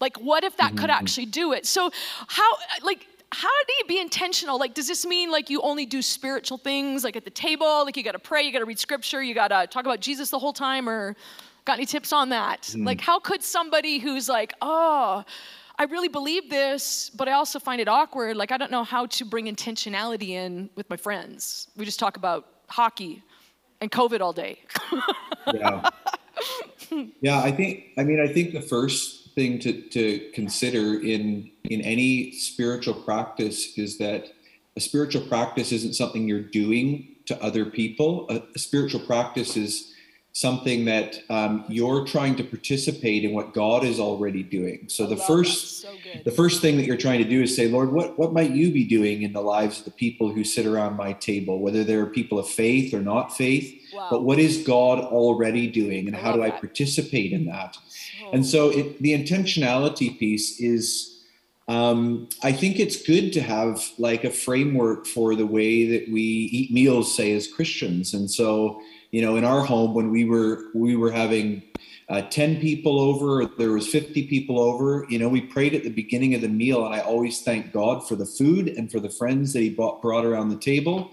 Like, 0.00 0.18
what 0.20 0.44
if 0.44 0.56
that 0.58 0.68
mm-hmm. 0.68 0.78
could 0.78 0.90
actually 0.90 1.26
do 1.26 1.52
it? 1.52 1.66
So, 1.66 1.90
how, 2.28 2.52
like, 2.82 3.06
how 3.32 3.48
do 3.66 3.72
you 3.78 3.84
be 3.86 3.98
intentional? 3.98 4.58
Like, 4.58 4.74
does 4.74 4.86
this 4.86 5.04
mean 5.04 5.30
like 5.30 5.50
you 5.50 5.60
only 5.62 5.86
do 5.86 6.02
spiritual 6.02 6.58
things, 6.58 7.02
like 7.02 7.16
at 7.16 7.24
the 7.24 7.30
table? 7.30 7.84
Like, 7.84 7.96
you 7.96 8.02
got 8.02 8.12
to 8.12 8.18
pray, 8.18 8.42
you 8.42 8.52
got 8.52 8.60
to 8.60 8.64
read 8.66 8.78
scripture, 8.78 9.22
you 9.22 9.34
got 9.34 9.48
to 9.48 9.66
talk 9.66 9.84
about 9.84 10.00
Jesus 10.00 10.30
the 10.30 10.38
whole 10.38 10.52
time, 10.52 10.88
or 10.88 11.16
got 11.64 11.78
any 11.78 11.86
tips 11.86 12.12
on 12.12 12.28
that? 12.28 12.62
Mm. 12.62 12.86
Like, 12.86 13.00
how 13.00 13.18
could 13.18 13.42
somebody 13.42 13.98
who's 13.98 14.28
like, 14.28 14.52
oh, 14.60 15.24
I 15.76 15.84
really 15.84 16.08
believe 16.08 16.50
this, 16.50 17.10
but 17.10 17.28
I 17.28 17.32
also 17.32 17.58
find 17.58 17.80
it 17.80 17.88
awkward. 17.88 18.36
Like, 18.36 18.52
I 18.52 18.56
don't 18.56 18.70
know 18.70 18.84
how 18.84 19.06
to 19.06 19.24
bring 19.24 19.46
intentionality 19.46 20.30
in 20.30 20.70
with 20.76 20.88
my 20.88 20.96
friends. 20.96 21.68
We 21.76 21.84
just 21.84 21.98
talk 21.98 22.16
about 22.16 22.46
hockey 22.68 23.22
and 23.80 23.90
COVID 23.90 24.20
all 24.20 24.32
day. 24.32 24.60
yeah. 25.52 25.90
Yeah, 27.20 27.40
I 27.40 27.50
think, 27.50 27.86
I 27.98 28.04
mean, 28.04 28.20
I 28.20 28.32
think 28.32 28.52
the 28.52 28.60
first 28.60 29.34
thing 29.34 29.58
to, 29.60 29.80
to 29.88 30.30
consider 30.32 31.00
in 31.00 31.50
in 31.64 31.80
any 31.80 32.32
spiritual 32.32 32.94
practice 32.94 33.76
is 33.76 33.98
that 33.98 34.28
a 34.76 34.80
spiritual 34.80 35.26
practice 35.26 35.72
isn't 35.72 35.94
something 35.94 36.28
you're 36.28 36.40
doing 36.40 37.16
to 37.26 37.42
other 37.42 37.64
people. 37.64 38.26
A, 38.28 38.42
a 38.54 38.58
spiritual 38.58 39.00
practice 39.00 39.56
is 39.56 39.93
something 40.34 40.84
that 40.84 41.20
um, 41.30 41.64
you're 41.68 42.04
trying 42.04 42.34
to 42.34 42.42
participate 42.42 43.24
in 43.24 43.32
what 43.32 43.54
God 43.54 43.84
is 43.84 44.00
already 44.00 44.42
doing. 44.42 44.88
So 44.88 45.06
the 45.06 45.16
first 45.16 45.82
so 45.82 45.94
the 46.24 46.32
first 46.32 46.60
thing 46.60 46.76
that 46.76 46.86
you're 46.86 46.96
trying 46.96 47.22
to 47.22 47.28
do 47.28 47.42
is 47.42 47.54
say, 47.54 47.68
Lord, 47.68 47.92
what 47.92 48.18
what 48.18 48.32
might 48.32 48.50
you 48.50 48.72
be 48.72 48.84
doing 48.84 49.22
in 49.22 49.32
the 49.32 49.40
lives 49.40 49.78
of 49.78 49.84
the 49.84 49.92
people 49.92 50.32
who 50.32 50.42
sit 50.42 50.66
around 50.66 50.96
my 50.96 51.12
table, 51.12 51.60
whether 51.60 51.84
they're 51.84 52.06
people 52.06 52.40
of 52.40 52.48
faith 52.48 52.92
or 52.92 53.00
not 53.00 53.36
faith, 53.36 53.80
wow. 53.94 54.08
but 54.10 54.24
what 54.24 54.40
is 54.40 54.66
God 54.66 54.98
already 54.98 55.68
doing 55.68 56.08
and 56.08 56.16
I 56.16 56.20
how 56.20 56.32
do 56.32 56.40
that. 56.40 56.54
I 56.54 56.58
participate 56.58 57.32
in 57.32 57.46
that? 57.46 57.78
Oh. 58.24 58.30
And 58.32 58.44
so 58.44 58.70
it, 58.70 59.00
the 59.00 59.12
intentionality 59.12 60.18
piece 60.18 60.60
is 60.60 61.22
um, 61.68 62.28
I 62.42 62.52
think 62.52 62.80
it's 62.80 63.00
good 63.00 63.32
to 63.34 63.40
have 63.40 63.88
like 63.98 64.24
a 64.24 64.30
framework 64.30 65.06
for 65.06 65.36
the 65.36 65.46
way 65.46 65.86
that 65.86 66.12
we 66.12 66.20
eat 66.20 66.72
meals, 66.72 67.16
say 67.16 67.32
as 67.32 67.46
Christians. 67.46 68.12
And 68.12 68.30
so 68.30 68.82
you 69.14 69.22
know 69.22 69.36
in 69.36 69.44
our 69.44 69.64
home 69.64 69.94
when 69.94 70.10
we 70.10 70.24
were 70.24 70.64
we 70.74 70.96
were 70.96 71.12
having 71.12 71.62
uh, 72.08 72.22
10 72.22 72.60
people 72.60 72.98
over 72.98 73.46
there 73.56 73.70
was 73.70 73.86
50 73.86 74.26
people 74.26 74.58
over 74.58 75.06
you 75.08 75.20
know 75.20 75.28
we 75.28 75.40
prayed 75.40 75.72
at 75.72 75.84
the 75.84 75.90
beginning 76.02 76.34
of 76.34 76.40
the 76.40 76.48
meal 76.48 76.84
and 76.84 76.92
i 76.92 76.98
always 76.98 77.42
thank 77.42 77.72
god 77.72 78.06
for 78.08 78.16
the 78.16 78.26
food 78.26 78.66
and 78.66 78.90
for 78.90 78.98
the 78.98 79.08
friends 79.08 79.52
that 79.52 79.60
he 79.60 79.70
brought, 79.70 80.02
brought 80.02 80.24
around 80.24 80.48
the 80.48 80.58
table 80.58 81.12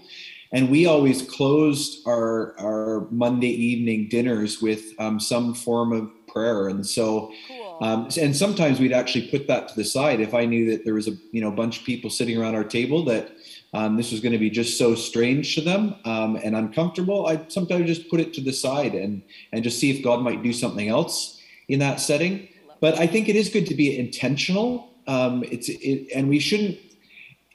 and 0.50 0.68
we 0.68 0.84
always 0.84 1.22
closed 1.22 2.04
our 2.08 2.58
our 2.58 3.06
monday 3.12 3.54
evening 3.70 4.08
dinners 4.08 4.60
with 4.60 4.82
um, 4.98 5.20
some 5.20 5.54
form 5.54 5.92
of 5.92 6.10
prayer 6.26 6.66
and 6.66 6.84
so 6.84 7.30
cool. 7.46 7.78
um, 7.82 8.08
and 8.20 8.34
sometimes 8.34 8.80
we'd 8.80 8.92
actually 8.92 9.28
put 9.28 9.46
that 9.46 9.68
to 9.68 9.76
the 9.76 9.84
side 9.84 10.18
if 10.18 10.34
i 10.34 10.44
knew 10.44 10.68
that 10.68 10.84
there 10.84 10.94
was 10.94 11.06
a 11.06 11.12
you 11.30 11.40
know 11.40 11.52
bunch 11.52 11.78
of 11.78 11.84
people 11.84 12.10
sitting 12.10 12.36
around 12.36 12.56
our 12.56 12.64
table 12.64 13.04
that 13.04 13.30
um, 13.74 13.96
this 13.96 14.12
was 14.12 14.20
going 14.20 14.32
to 14.32 14.38
be 14.38 14.50
just 14.50 14.76
so 14.76 14.94
strange 14.94 15.54
to 15.54 15.62
them 15.62 15.96
um, 16.04 16.36
and 16.36 16.54
uncomfortable, 16.54 17.26
I 17.26 17.40
sometimes 17.48 17.86
just 17.86 18.10
put 18.10 18.20
it 18.20 18.34
to 18.34 18.40
the 18.42 18.52
side 18.52 18.94
and 18.94 19.22
and 19.52 19.64
just 19.64 19.78
see 19.78 19.90
if 19.90 20.04
God 20.04 20.20
might 20.20 20.42
do 20.42 20.52
something 20.52 20.88
else 20.88 21.40
in 21.68 21.78
that 21.78 22.00
setting. 22.00 22.48
But 22.80 22.98
I 22.98 23.06
think 23.06 23.28
it 23.28 23.36
is 23.36 23.48
good 23.48 23.66
to 23.66 23.74
be 23.74 23.98
intentional. 23.98 24.92
Um, 25.06 25.44
it's 25.44 25.68
it, 25.68 26.08
and 26.14 26.28
we 26.28 26.38
shouldn't. 26.38 26.78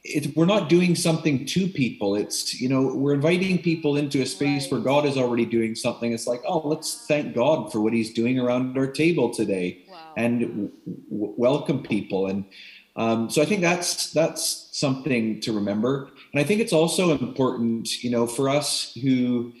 It, 0.02 0.34
we're 0.36 0.46
not 0.46 0.68
doing 0.68 0.94
something 0.94 1.44
to 1.46 1.68
people. 1.68 2.16
It's 2.16 2.60
you 2.60 2.68
know 2.68 2.94
we're 2.94 3.14
inviting 3.14 3.58
people 3.58 3.96
into 3.96 4.20
a 4.20 4.26
space 4.26 4.64
right. 4.64 4.72
where 4.72 4.80
God 4.80 5.06
is 5.06 5.16
already 5.16 5.44
doing 5.44 5.76
something. 5.76 6.12
It's 6.12 6.26
like 6.26 6.42
oh 6.48 6.66
let's 6.66 7.06
thank 7.06 7.34
God 7.34 7.70
for 7.70 7.80
what 7.80 7.92
He's 7.92 8.12
doing 8.12 8.40
around 8.40 8.76
our 8.76 8.88
table 8.88 9.32
today 9.32 9.82
wow. 9.88 10.14
and 10.16 10.40
w- 10.40 11.34
welcome 11.36 11.82
people 11.82 12.26
and 12.26 12.44
um, 12.98 13.30
so 13.30 13.40
I 13.40 13.44
think 13.44 13.62
that's 13.62 14.12
that's 14.12 14.68
something 14.72 15.40
to 15.40 15.52
remember, 15.52 16.10
and 16.32 16.40
I 16.40 16.44
think 16.44 16.60
it's 16.60 16.72
also 16.72 17.16
important, 17.16 18.02
you 18.02 18.10
know, 18.10 18.26
for 18.26 18.48
us 18.48 18.92
who 19.00 19.52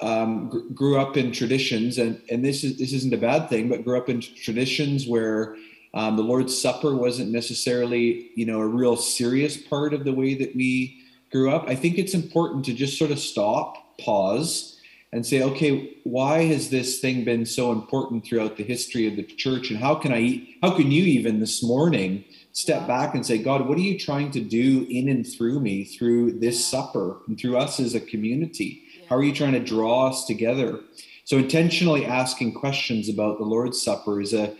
um, 0.00 0.50
gr- 0.50 0.72
grew 0.74 1.00
up 1.00 1.16
in 1.16 1.32
traditions, 1.32 1.98
and 1.98 2.20
and 2.30 2.44
this 2.44 2.62
is 2.62 2.78
this 2.78 2.92
isn't 2.92 3.14
a 3.14 3.18
bad 3.18 3.48
thing, 3.48 3.68
but 3.68 3.84
grew 3.84 3.96
up 3.96 4.08
in 4.08 4.20
traditions 4.20 5.08
where 5.08 5.56
um, 5.94 6.16
the 6.16 6.22
Lord's 6.22 6.56
Supper 6.60 6.94
wasn't 6.94 7.30
necessarily, 7.30 8.30
you 8.34 8.46
know, 8.46 8.60
a 8.60 8.66
real 8.66 8.96
serious 8.96 9.56
part 9.56 9.94
of 9.94 10.04
the 10.04 10.12
way 10.12 10.34
that 10.34 10.54
we 10.54 11.02
grew 11.30 11.50
up. 11.50 11.64
I 11.68 11.74
think 11.74 11.98
it's 11.98 12.14
important 12.14 12.64
to 12.66 12.74
just 12.74 12.98
sort 12.98 13.10
of 13.10 13.18
stop, 13.18 13.98
pause, 13.98 14.78
and 15.12 15.24
say, 15.26 15.42
okay, 15.42 15.96
why 16.04 16.44
has 16.44 16.70
this 16.70 17.00
thing 17.00 17.24
been 17.24 17.44
so 17.44 17.72
important 17.72 18.24
throughout 18.24 18.56
the 18.56 18.64
history 18.64 19.06
of 19.06 19.16
the 19.16 19.22
church, 19.22 19.70
and 19.70 19.78
how 19.78 19.94
can 19.94 20.12
I, 20.12 20.46
how 20.62 20.76
can 20.76 20.90
you 20.90 21.04
even 21.04 21.40
this 21.40 21.62
morning? 21.62 22.24
Step 22.52 22.86
back 22.86 23.14
and 23.14 23.24
say, 23.24 23.38
God, 23.38 23.66
what 23.66 23.78
are 23.78 23.82
you 23.82 23.98
trying 23.98 24.30
to 24.32 24.40
do 24.40 24.86
in 24.88 25.08
and 25.08 25.26
through 25.26 25.60
me 25.60 25.84
through 25.84 26.38
this 26.38 26.64
supper 26.64 27.18
and 27.26 27.38
through 27.38 27.56
us 27.56 27.80
as 27.80 27.94
a 27.94 28.00
community? 28.00 28.84
How 29.08 29.16
are 29.16 29.22
you 29.22 29.34
trying 29.34 29.52
to 29.52 29.60
draw 29.60 30.08
us 30.08 30.26
together? 30.26 30.80
So 31.24 31.38
intentionally 31.38 32.04
asking 32.04 32.54
questions 32.54 33.08
about 33.08 33.38
the 33.38 33.44
Lord's 33.44 33.82
Supper 33.82 34.20
is 34.20 34.34
a 34.34 34.54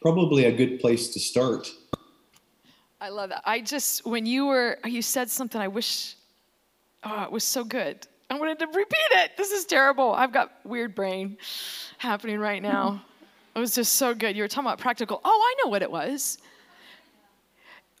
probably 0.00 0.44
a 0.44 0.52
good 0.52 0.80
place 0.80 1.08
to 1.10 1.20
start. 1.20 1.72
I 3.00 3.10
love 3.10 3.30
that. 3.30 3.42
I 3.44 3.60
just 3.60 4.04
when 4.04 4.26
you 4.26 4.46
were 4.46 4.78
you 4.84 5.02
said 5.02 5.30
something 5.30 5.60
I 5.60 5.68
wish 5.68 6.16
oh 7.04 7.22
it 7.22 7.30
was 7.30 7.44
so 7.44 7.62
good. 7.62 8.06
I 8.30 8.38
wanted 8.38 8.58
to 8.58 8.66
repeat 8.66 9.10
it. 9.12 9.36
This 9.36 9.52
is 9.52 9.64
terrible. 9.64 10.12
I've 10.12 10.32
got 10.32 10.52
weird 10.64 10.94
brain 10.94 11.38
happening 11.98 12.38
right 12.38 12.62
now. 12.62 13.02
It 13.56 13.60
was 13.60 13.74
just 13.74 13.94
so 13.94 14.14
good. 14.14 14.36
You 14.36 14.44
were 14.44 14.48
talking 14.48 14.68
about 14.68 14.78
practical. 14.78 15.20
Oh, 15.24 15.28
I 15.28 15.64
know 15.64 15.70
what 15.70 15.82
it 15.82 15.90
was 15.90 16.38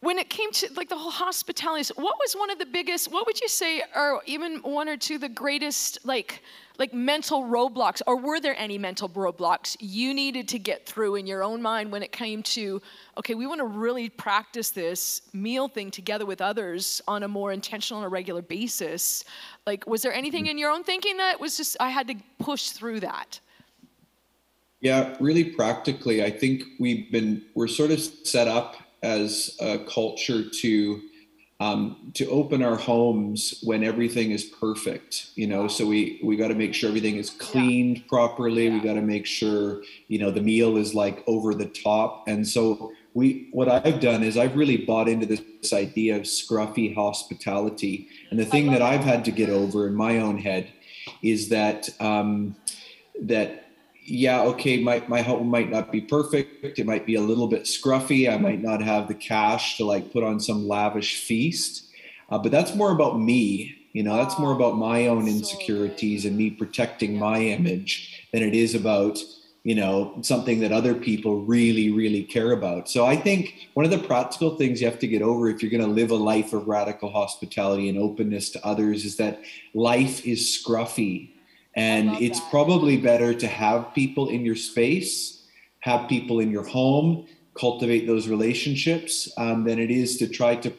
when 0.00 0.18
it 0.18 0.30
came 0.30 0.50
to 0.52 0.68
like 0.74 0.88
the 0.88 0.96
whole 0.96 1.10
hospitality 1.10 1.92
what 1.96 2.16
was 2.18 2.34
one 2.34 2.50
of 2.50 2.58
the 2.58 2.66
biggest 2.66 3.10
what 3.10 3.26
would 3.26 3.40
you 3.40 3.48
say 3.48 3.82
or 3.94 4.22
even 4.26 4.58
one 4.58 4.88
or 4.88 4.96
two 4.96 5.18
the 5.18 5.28
greatest 5.28 5.98
like 6.04 6.42
like 6.78 6.94
mental 6.94 7.42
roadblocks 7.42 8.00
or 8.06 8.16
were 8.16 8.38
there 8.38 8.54
any 8.56 8.78
mental 8.78 9.08
roadblocks 9.08 9.76
you 9.80 10.14
needed 10.14 10.46
to 10.48 10.58
get 10.58 10.86
through 10.86 11.16
in 11.16 11.26
your 11.26 11.42
own 11.42 11.60
mind 11.60 11.90
when 11.90 12.02
it 12.02 12.12
came 12.12 12.42
to 12.42 12.80
okay 13.16 13.34
we 13.34 13.46
want 13.46 13.58
to 13.58 13.66
really 13.66 14.08
practice 14.08 14.70
this 14.70 15.22
meal 15.32 15.68
thing 15.68 15.90
together 15.90 16.24
with 16.24 16.40
others 16.40 17.02
on 17.08 17.22
a 17.24 17.28
more 17.28 17.52
intentional 17.52 18.02
and 18.02 18.06
a 18.06 18.08
regular 18.08 18.42
basis? 18.42 19.24
Like 19.66 19.86
was 19.86 20.02
there 20.02 20.12
anything 20.12 20.44
mm-hmm. 20.44 20.52
in 20.52 20.58
your 20.58 20.70
own 20.70 20.84
thinking 20.84 21.16
that 21.16 21.40
was 21.40 21.56
just 21.56 21.76
i 21.80 21.88
had 21.88 22.06
to 22.08 22.14
push 22.38 22.70
through 22.70 23.00
that? 23.00 23.40
Yeah 24.80 25.16
really 25.18 25.44
practically 25.44 26.22
i 26.24 26.30
think 26.30 26.62
we've 26.78 27.10
been 27.10 27.42
we're 27.54 27.66
sort 27.66 27.90
of 27.90 28.00
set 28.00 28.46
up 28.46 28.76
as 29.02 29.56
a 29.60 29.78
culture 29.78 30.48
to 30.48 31.00
um, 31.60 32.12
to 32.14 32.28
open 32.30 32.62
our 32.62 32.76
homes 32.76 33.58
when 33.64 33.82
everything 33.82 34.30
is 34.30 34.44
perfect 34.44 35.30
you 35.34 35.46
know? 35.46 35.68
So 35.68 35.86
we 35.86 36.20
we 36.22 36.36
got 36.36 36.48
to 36.48 36.54
make 36.54 36.74
sure 36.74 36.88
everything 36.88 37.16
is 37.16 37.30
cleaned 37.30 37.98
yeah. 37.98 38.04
properly. 38.08 38.66
Yeah. 38.66 38.74
we 38.74 38.80
got 38.80 38.94
to 38.94 39.02
make 39.02 39.26
sure 39.26 39.82
you 40.08 40.18
know 40.18 40.30
the 40.30 40.42
meal 40.42 40.76
is 40.76 40.94
like 40.94 41.22
over 41.26 41.54
the 41.54 41.66
top. 41.66 42.26
And 42.28 42.46
so 42.46 42.92
we 43.14 43.48
what 43.52 43.68
i've 43.68 44.00
done 44.00 44.22
is 44.22 44.36
i've 44.36 44.54
really 44.54 44.76
bought 44.76 45.08
into 45.08 45.26
this, 45.26 45.40
this 45.62 45.72
idea 45.72 46.16
of 46.16 46.22
scruffy 46.22 46.94
hospitality. 46.94 48.08
And 48.30 48.38
the 48.38 48.44
thing 48.44 48.70
that 48.72 48.82
i've 48.82 49.04
had 49.04 49.24
to 49.24 49.30
get 49.30 49.48
over 49.48 49.86
in 49.86 49.94
my 49.94 50.20
own 50.20 50.38
head 50.38 50.68
is 51.22 51.48
that 51.48 51.88
um, 52.00 52.54
that 53.22 53.67
yeah, 54.10 54.42
okay, 54.42 54.82
my, 54.82 55.02
my 55.06 55.20
home 55.20 55.48
might 55.48 55.70
not 55.70 55.92
be 55.92 56.00
perfect. 56.00 56.78
It 56.78 56.86
might 56.86 57.04
be 57.04 57.16
a 57.16 57.20
little 57.20 57.46
bit 57.46 57.64
scruffy. 57.64 58.32
I 58.32 58.38
might 58.38 58.62
not 58.62 58.80
have 58.80 59.06
the 59.06 59.14
cash 59.14 59.76
to 59.76 59.84
like 59.84 60.12
put 60.12 60.24
on 60.24 60.40
some 60.40 60.66
lavish 60.66 61.22
feast. 61.22 61.90
Uh, 62.30 62.38
but 62.38 62.50
that's 62.50 62.74
more 62.74 62.90
about 62.90 63.20
me. 63.20 63.74
You 63.92 64.02
know, 64.02 64.16
that's 64.16 64.38
more 64.38 64.52
about 64.52 64.76
my 64.76 65.08
own 65.08 65.28
insecurities 65.28 66.24
and 66.24 66.36
me 66.36 66.50
protecting 66.50 67.18
my 67.18 67.40
image 67.40 68.26
than 68.32 68.42
it 68.42 68.54
is 68.54 68.74
about, 68.74 69.18
you 69.62 69.74
know, 69.74 70.18
something 70.22 70.60
that 70.60 70.72
other 70.72 70.94
people 70.94 71.42
really, 71.42 71.90
really 71.90 72.22
care 72.22 72.52
about. 72.52 72.88
So 72.88 73.04
I 73.04 73.16
think 73.16 73.68
one 73.74 73.84
of 73.84 73.90
the 73.90 73.98
practical 73.98 74.56
things 74.56 74.80
you 74.80 74.86
have 74.86 74.98
to 75.00 75.06
get 75.06 75.22
over 75.22 75.48
if 75.48 75.62
you're 75.62 75.70
going 75.70 75.82
to 75.82 75.88
live 75.88 76.10
a 76.10 76.16
life 76.16 76.52
of 76.52 76.66
radical 76.66 77.10
hospitality 77.10 77.88
and 77.88 77.98
openness 77.98 78.50
to 78.50 78.66
others 78.66 79.04
is 79.04 79.16
that 79.16 79.40
life 79.74 80.26
is 80.26 80.40
scruffy 80.40 81.30
and 81.76 82.10
it's 82.20 82.40
that. 82.40 82.50
probably 82.50 82.96
better 82.96 83.34
to 83.34 83.46
have 83.46 83.94
people 83.94 84.28
in 84.28 84.44
your 84.44 84.56
space, 84.56 85.46
have 85.80 86.08
people 86.08 86.40
in 86.40 86.50
your 86.50 86.64
home, 86.64 87.26
cultivate 87.54 88.06
those 88.06 88.28
relationships 88.28 89.30
um, 89.36 89.64
than 89.64 89.78
it 89.78 89.90
is 89.90 90.16
to 90.18 90.28
try 90.28 90.54
to, 90.56 90.72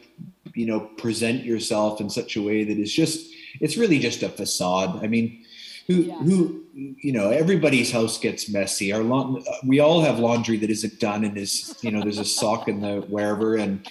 you 0.54 0.66
know, 0.66 0.80
present 0.80 1.44
yourself 1.44 2.00
in 2.00 2.08
such 2.08 2.36
a 2.36 2.42
way 2.42 2.64
that 2.64 2.78
is 2.78 2.92
just, 2.92 3.32
it's 3.60 3.76
really 3.76 3.98
just 3.98 4.22
a 4.22 4.28
facade. 4.28 5.02
I 5.02 5.06
mean, 5.06 5.44
who, 5.90 6.02
yeah. 6.02 6.18
who, 6.18 6.64
you 6.74 7.12
know, 7.12 7.30
everybody's 7.30 7.90
house 7.90 8.18
gets 8.18 8.48
messy. 8.48 8.92
Our 8.92 9.02
lawn, 9.02 9.42
we 9.66 9.80
all 9.80 10.02
have 10.02 10.18
laundry 10.18 10.56
that 10.58 10.70
isn't 10.70 11.00
done 11.00 11.24
and 11.24 11.36
is, 11.36 11.76
you 11.82 11.90
know, 11.90 12.00
there's 12.02 12.18
a 12.18 12.24
sock 12.24 12.68
in 12.68 12.80
the 12.80 13.00
wherever. 13.02 13.56
And, 13.56 13.86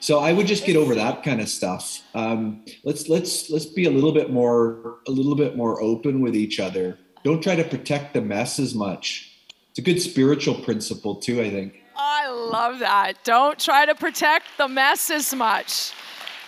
so 0.00 0.18
I 0.18 0.34
would 0.34 0.46
just 0.46 0.66
get 0.66 0.76
over 0.76 0.94
that 0.96 1.22
kind 1.22 1.40
of 1.40 1.48
stuff. 1.48 2.02
Um, 2.14 2.62
let's 2.84 3.08
let's 3.08 3.48
let's 3.48 3.64
be 3.64 3.86
a 3.86 3.90
little 3.90 4.12
bit 4.12 4.30
more 4.30 4.98
a 5.08 5.10
little 5.10 5.34
bit 5.34 5.56
more 5.56 5.80
open 5.80 6.20
with 6.20 6.36
each 6.36 6.60
other. 6.60 6.98
Don't 7.22 7.42
try 7.42 7.56
to 7.56 7.64
protect 7.64 8.12
the 8.12 8.20
mess 8.20 8.58
as 8.58 8.74
much. 8.74 9.32
It's 9.70 9.78
a 9.78 9.82
good 9.82 10.02
spiritual 10.02 10.56
principle 10.56 11.14
too, 11.14 11.40
I 11.40 11.48
think. 11.48 11.82
I 11.96 12.28
love 12.28 12.80
that. 12.80 13.24
Don't 13.24 13.58
try 13.58 13.86
to 13.86 13.94
protect 13.94 14.44
the 14.58 14.68
mess 14.68 15.10
as 15.10 15.34
much. 15.34 15.92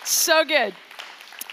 So 0.03 0.45
good. 0.45 0.75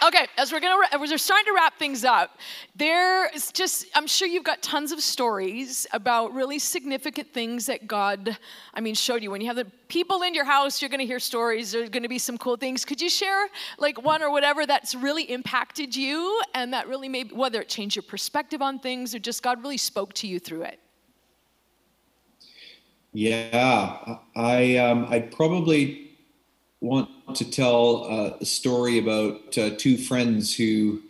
Okay, 0.06 0.26
as 0.36 0.52
we're 0.52 0.60
gonna 0.60 0.86
as 0.92 1.00
we're 1.00 1.16
starting 1.16 1.46
to 1.46 1.54
wrap 1.54 1.78
things 1.78 2.04
up, 2.04 2.38
there's 2.76 3.50
just 3.52 3.86
I'm 3.94 4.06
sure 4.06 4.28
you've 4.28 4.44
got 4.44 4.60
tons 4.60 4.92
of 4.92 5.00
stories 5.00 5.86
about 5.94 6.34
really 6.34 6.58
significant 6.58 7.32
things 7.32 7.64
that 7.66 7.86
God, 7.86 8.36
I 8.74 8.82
mean, 8.82 8.94
showed 8.94 9.22
you. 9.22 9.30
When 9.30 9.40
you 9.40 9.46
have 9.46 9.56
the 9.56 9.64
people 9.88 10.20
in 10.20 10.34
your 10.34 10.44
house, 10.44 10.82
you're 10.82 10.90
gonna 10.90 11.04
hear 11.04 11.18
stories. 11.18 11.72
There's 11.72 11.88
gonna 11.88 12.08
be 12.08 12.18
some 12.18 12.36
cool 12.36 12.56
things. 12.56 12.84
Could 12.84 13.00
you 13.00 13.08
share 13.08 13.46
like 13.78 14.02
one 14.02 14.22
or 14.22 14.30
whatever 14.30 14.66
that's 14.66 14.94
really 14.94 15.22
impacted 15.30 15.96
you 15.96 16.38
and 16.54 16.70
that 16.74 16.86
really 16.86 17.08
made 17.08 17.32
whether 17.32 17.62
it 17.62 17.70
changed 17.70 17.96
your 17.96 18.02
perspective 18.02 18.60
on 18.60 18.80
things 18.80 19.14
or 19.14 19.18
just 19.18 19.42
God 19.42 19.62
really 19.62 19.78
spoke 19.78 20.12
to 20.14 20.26
you 20.26 20.38
through 20.38 20.64
it? 20.64 20.80
Yeah, 23.14 24.18
I 24.36 24.76
um, 24.76 25.06
I 25.08 25.20
probably 25.20 26.03
want 26.84 27.08
to 27.34 27.50
tell 27.50 28.04
uh, 28.04 28.36
a 28.40 28.44
story 28.44 28.98
about 28.98 29.56
uh, 29.56 29.70
two 29.76 29.96
friends 29.96 30.54
who 30.54 31.00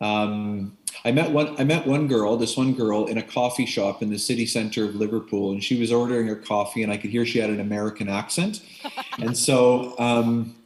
um, 0.00 0.76
I 1.04 1.12
met 1.12 1.30
one. 1.30 1.54
I 1.60 1.64
met 1.64 1.86
one 1.86 2.08
girl, 2.08 2.36
this 2.36 2.56
one 2.56 2.74
girl, 2.74 3.06
in 3.06 3.18
a 3.18 3.22
coffee 3.22 3.66
shop 3.66 4.02
in 4.02 4.10
the 4.10 4.18
city 4.18 4.46
center 4.46 4.84
of 4.84 4.96
Liverpool, 4.96 5.52
and 5.52 5.62
she 5.62 5.78
was 5.78 5.92
ordering 5.92 6.26
her 6.26 6.36
coffee, 6.36 6.82
and 6.82 6.92
I 6.92 6.96
could 6.96 7.10
hear 7.10 7.24
she 7.24 7.38
had 7.38 7.50
an 7.50 7.60
American 7.60 8.08
accent, 8.08 8.62
and 9.18 9.36
so. 9.36 9.98
Um, 9.98 10.56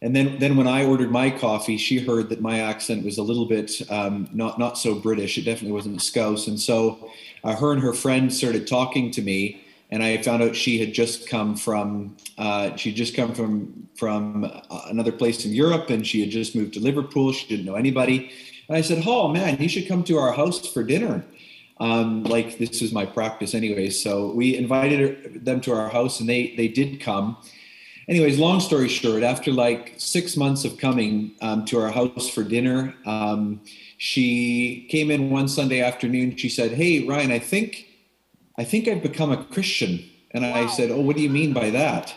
and 0.00 0.14
then, 0.14 0.38
then 0.38 0.56
when 0.56 0.68
I 0.68 0.84
ordered 0.84 1.10
my 1.10 1.28
coffee, 1.28 1.76
she 1.76 1.98
heard 1.98 2.28
that 2.28 2.40
my 2.40 2.60
accent 2.60 3.04
was 3.04 3.18
a 3.18 3.22
little 3.24 3.46
bit 3.46 3.82
um, 3.90 4.28
not 4.32 4.56
not 4.56 4.78
so 4.78 4.94
British. 4.94 5.36
It 5.38 5.42
definitely 5.42 5.72
wasn't 5.72 5.96
a 5.96 6.00
Scouse, 6.00 6.46
and 6.46 6.58
so 6.58 7.10
uh, 7.42 7.56
her 7.56 7.72
and 7.72 7.82
her 7.82 7.92
friend 7.92 8.32
started 8.32 8.68
talking 8.68 9.10
to 9.10 9.22
me 9.22 9.60
and 9.90 10.02
I 10.02 10.18
found 10.18 10.42
out 10.42 10.54
she 10.54 10.78
had 10.78 10.92
just 10.92 11.28
come 11.28 11.56
from 11.56 12.16
uh, 12.36 12.76
she'd 12.76 12.96
just 12.96 13.16
come 13.16 13.34
from 13.34 13.88
from 13.94 14.44
uh, 14.44 14.82
another 14.86 15.12
place 15.12 15.44
in 15.44 15.52
Europe, 15.52 15.90
and 15.90 16.06
she 16.06 16.20
had 16.20 16.30
just 16.30 16.54
moved 16.54 16.74
to 16.74 16.80
Liverpool. 16.80 17.32
She 17.32 17.46
didn't 17.48 17.66
know 17.66 17.74
anybody, 17.74 18.30
and 18.68 18.76
I 18.76 18.82
said, 18.82 19.02
"Oh 19.06 19.28
man, 19.28 19.60
you 19.60 19.68
should 19.68 19.88
come 19.88 20.04
to 20.04 20.18
our 20.18 20.32
house 20.32 20.66
for 20.66 20.82
dinner." 20.82 21.24
Um, 21.80 22.24
like 22.24 22.58
this 22.58 22.82
is 22.82 22.92
my 22.92 23.06
practice, 23.06 23.54
anyway, 23.54 23.90
So 23.90 24.32
we 24.32 24.56
invited 24.56 25.44
them 25.44 25.60
to 25.62 25.72
our 25.72 25.88
house, 25.88 26.20
and 26.20 26.28
they 26.28 26.54
they 26.56 26.68
did 26.68 27.00
come. 27.00 27.36
Anyways, 28.08 28.38
long 28.38 28.60
story 28.60 28.88
short, 28.88 29.22
after 29.22 29.52
like 29.52 29.94
six 29.98 30.36
months 30.36 30.64
of 30.64 30.78
coming 30.78 31.32
um, 31.42 31.66
to 31.66 31.78
our 31.78 31.90
house 31.90 32.28
for 32.28 32.42
dinner, 32.42 32.94
um, 33.04 33.60
she 33.98 34.86
came 34.90 35.10
in 35.10 35.30
one 35.30 35.46
Sunday 35.46 35.80
afternoon. 35.80 36.36
She 36.36 36.48
said, 36.48 36.72
"Hey, 36.72 37.06
Ryan, 37.06 37.32
I 37.32 37.38
think." 37.38 37.87
I 38.58 38.64
think 38.64 38.88
I've 38.88 39.02
become 39.02 39.30
a 39.30 39.44
Christian. 39.44 40.04
And 40.32 40.44
wow. 40.44 40.64
I 40.64 40.66
said, 40.66 40.90
Oh, 40.90 41.00
what 41.00 41.16
do 41.16 41.22
you 41.22 41.30
mean 41.30 41.52
by 41.52 41.70
that? 41.70 42.14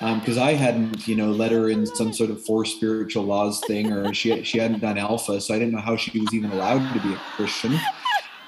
Because 0.00 0.36
um, 0.36 0.44
I 0.44 0.52
hadn't, 0.52 1.08
you 1.08 1.16
know, 1.16 1.30
let 1.30 1.50
her 1.50 1.70
in 1.70 1.86
some 1.86 2.12
sort 2.12 2.30
of 2.30 2.44
four 2.44 2.64
spiritual 2.64 3.24
laws 3.24 3.60
thing, 3.66 3.92
or 3.92 4.14
she 4.14 4.44
she 4.44 4.58
hadn't 4.58 4.78
done 4.78 4.96
Alpha, 4.96 5.40
so 5.40 5.52
I 5.52 5.58
didn't 5.58 5.72
know 5.74 5.80
how 5.80 5.96
she 5.96 6.20
was 6.20 6.32
even 6.32 6.52
allowed 6.52 6.92
to 6.94 7.00
be 7.00 7.12
a 7.12 7.20
Christian. 7.34 7.76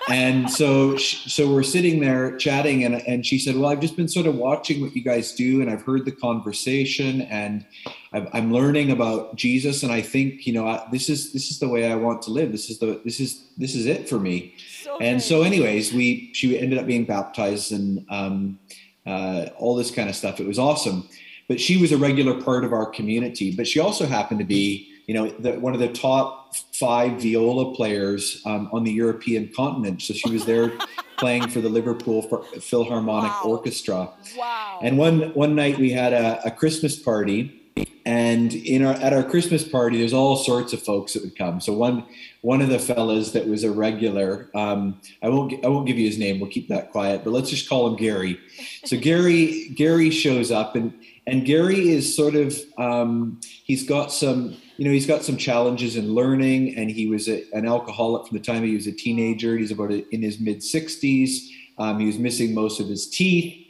And 0.08 0.50
so, 0.50 0.96
so 0.96 1.52
we're 1.52 1.64
sitting 1.64 2.00
there 2.00 2.36
chatting, 2.36 2.84
and 2.84 2.94
and 3.06 3.26
she 3.26 3.38
said, 3.38 3.56
"Well, 3.56 3.70
I've 3.70 3.80
just 3.80 3.96
been 3.96 4.08
sort 4.08 4.26
of 4.26 4.36
watching 4.36 4.80
what 4.80 4.94
you 4.94 5.02
guys 5.02 5.32
do, 5.32 5.60
and 5.60 5.68
I've 5.68 5.82
heard 5.82 6.04
the 6.04 6.12
conversation, 6.12 7.22
and 7.22 7.66
i 8.12 8.26
am 8.32 8.52
learning 8.52 8.90
about 8.92 9.34
Jesus, 9.34 9.82
and 9.82 9.92
I 9.92 10.02
think, 10.02 10.46
you 10.46 10.52
know, 10.52 10.84
this 10.92 11.08
is 11.08 11.32
this 11.32 11.50
is 11.50 11.58
the 11.58 11.68
way 11.68 11.90
I 11.90 11.96
want 11.96 12.22
to 12.22 12.30
live. 12.30 12.52
This 12.52 12.70
is 12.70 12.78
the 12.78 13.00
this 13.04 13.18
is 13.18 13.42
this 13.58 13.74
is 13.74 13.86
it 13.86 14.08
for 14.08 14.20
me." 14.20 14.54
And 15.00 15.22
so, 15.22 15.42
anyways, 15.42 15.92
we 15.94 16.30
she 16.34 16.58
ended 16.58 16.78
up 16.78 16.86
being 16.86 17.04
baptized 17.04 17.72
and 17.72 18.04
um, 18.10 18.58
uh, 19.06 19.46
all 19.56 19.74
this 19.74 19.90
kind 19.90 20.08
of 20.10 20.14
stuff. 20.14 20.40
It 20.40 20.46
was 20.46 20.58
awesome. 20.58 21.08
But 21.48 21.60
she 21.60 21.78
was 21.78 21.90
a 21.90 21.96
regular 21.96 22.40
part 22.40 22.64
of 22.64 22.72
our 22.72 22.86
community. 22.86 23.54
But 23.56 23.66
she 23.66 23.80
also 23.80 24.06
happened 24.06 24.38
to 24.38 24.46
be, 24.46 24.88
you 25.06 25.14
know, 25.14 25.30
the, 25.30 25.58
one 25.58 25.74
of 25.74 25.80
the 25.80 25.88
top 25.88 26.54
five 26.74 27.20
viola 27.20 27.74
players 27.74 28.40
um, 28.44 28.68
on 28.72 28.84
the 28.84 28.92
European 28.92 29.50
continent. 29.56 30.02
So 30.02 30.14
she 30.14 30.30
was 30.30 30.44
there 30.44 30.72
playing 31.16 31.48
for 31.48 31.60
the 31.60 31.68
Liverpool 31.68 32.22
Philharmonic 32.60 33.32
wow. 33.32 33.50
Orchestra. 33.50 34.10
Wow. 34.36 34.80
And 34.82 34.98
one 34.98 35.32
one 35.34 35.54
night 35.54 35.78
we 35.78 35.90
had 35.90 36.12
a, 36.12 36.46
a 36.46 36.50
Christmas 36.50 36.98
party 36.98 37.59
and 38.06 38.54
in 38.54 38.84
our 38.84 38.94
at 38.94 39.12
our 39.12 39.22
Christmas 39.22 39.66
party, 39.66 39.98
there's 39.98 40.12
all 40.12 40.36
sorts 40.36 40.72
of 40.72 40.82
folks 40.82 41.12
that 41.12 41.22
would 41.22 41.36
come. 41.36 41.60
So 41.60 41.72
one 41.72 42.04
one 42.42 42.60
of 42.60 42.68
the 42.68 42.78
fellas 42.78 43.32
that 43.32 43.46
was 43.46 43.64
a 43.64 43.70
regular, 43.70 44.50
um, 44.54 45.00
I 45.22 45.28
won't 45.28 45.64
I 45.64 45.68
won't 45.68 45.86
give 45.86 45.98
you 45.98 46.06
his 46.06 46.18
name. 46.18 46.40
We'll 46.40 46.50
keep 46.50 46.68
that 46.68 46.90
quiet, 46.90 47.22
but 47.24 47.30
let's 47.30 47.50
just 47.50 47.68
call 47.68 47.86
him 47.86 47.96
Gary. 47.96 48.38
So 48.84 48.98
Gary 48.98 49.68
Gary 49.76 50.10
shows 50.10 50.50
up, 50.50 50.74
and 50.74 50.92
and 51.26 51.44
Gary 51.44 51.90
is 51.90 52.16
sort 52.16 52.34
of 52.34 52.58
um, 52.78 53.40
he's 53.64 53.86
got 53.86 54.12
some 54.12 54.56
you 54.76 54.84
know 54.84 54.92
he's 54.92 55.06
got 55.06 55.22
some 55.22 55.36
challenges 55.36 55.96
in 55.96 56.14
learning, 56.14 56.76
and 56.76 56.90
he 56.90 57.06
was 57.06 57.28
a, 57.28 57.44
an 57.52 57.66
alcoholic 57.66 58.26
from 58.26 58.38
the 58.38 58.42
time 58.42 58.64
he 58.64 58.74
was 58.74 58.86
a 58.86 58.92
teenager. 58.92 59.56
He's 59.56 59.70
about 59.70 59.92
in 59.92 60.22
his 60.22 60.40
mid 60.40 60.58
60s. 60.58 61.38
Um, 61.78 61.98
he 61.98 62.06
was 62.06 62.18
missing 62.18 62.54
most 62.54 62.80
of 62.80 62.88
his 62.88 63.08
teeth. 63.08 63.68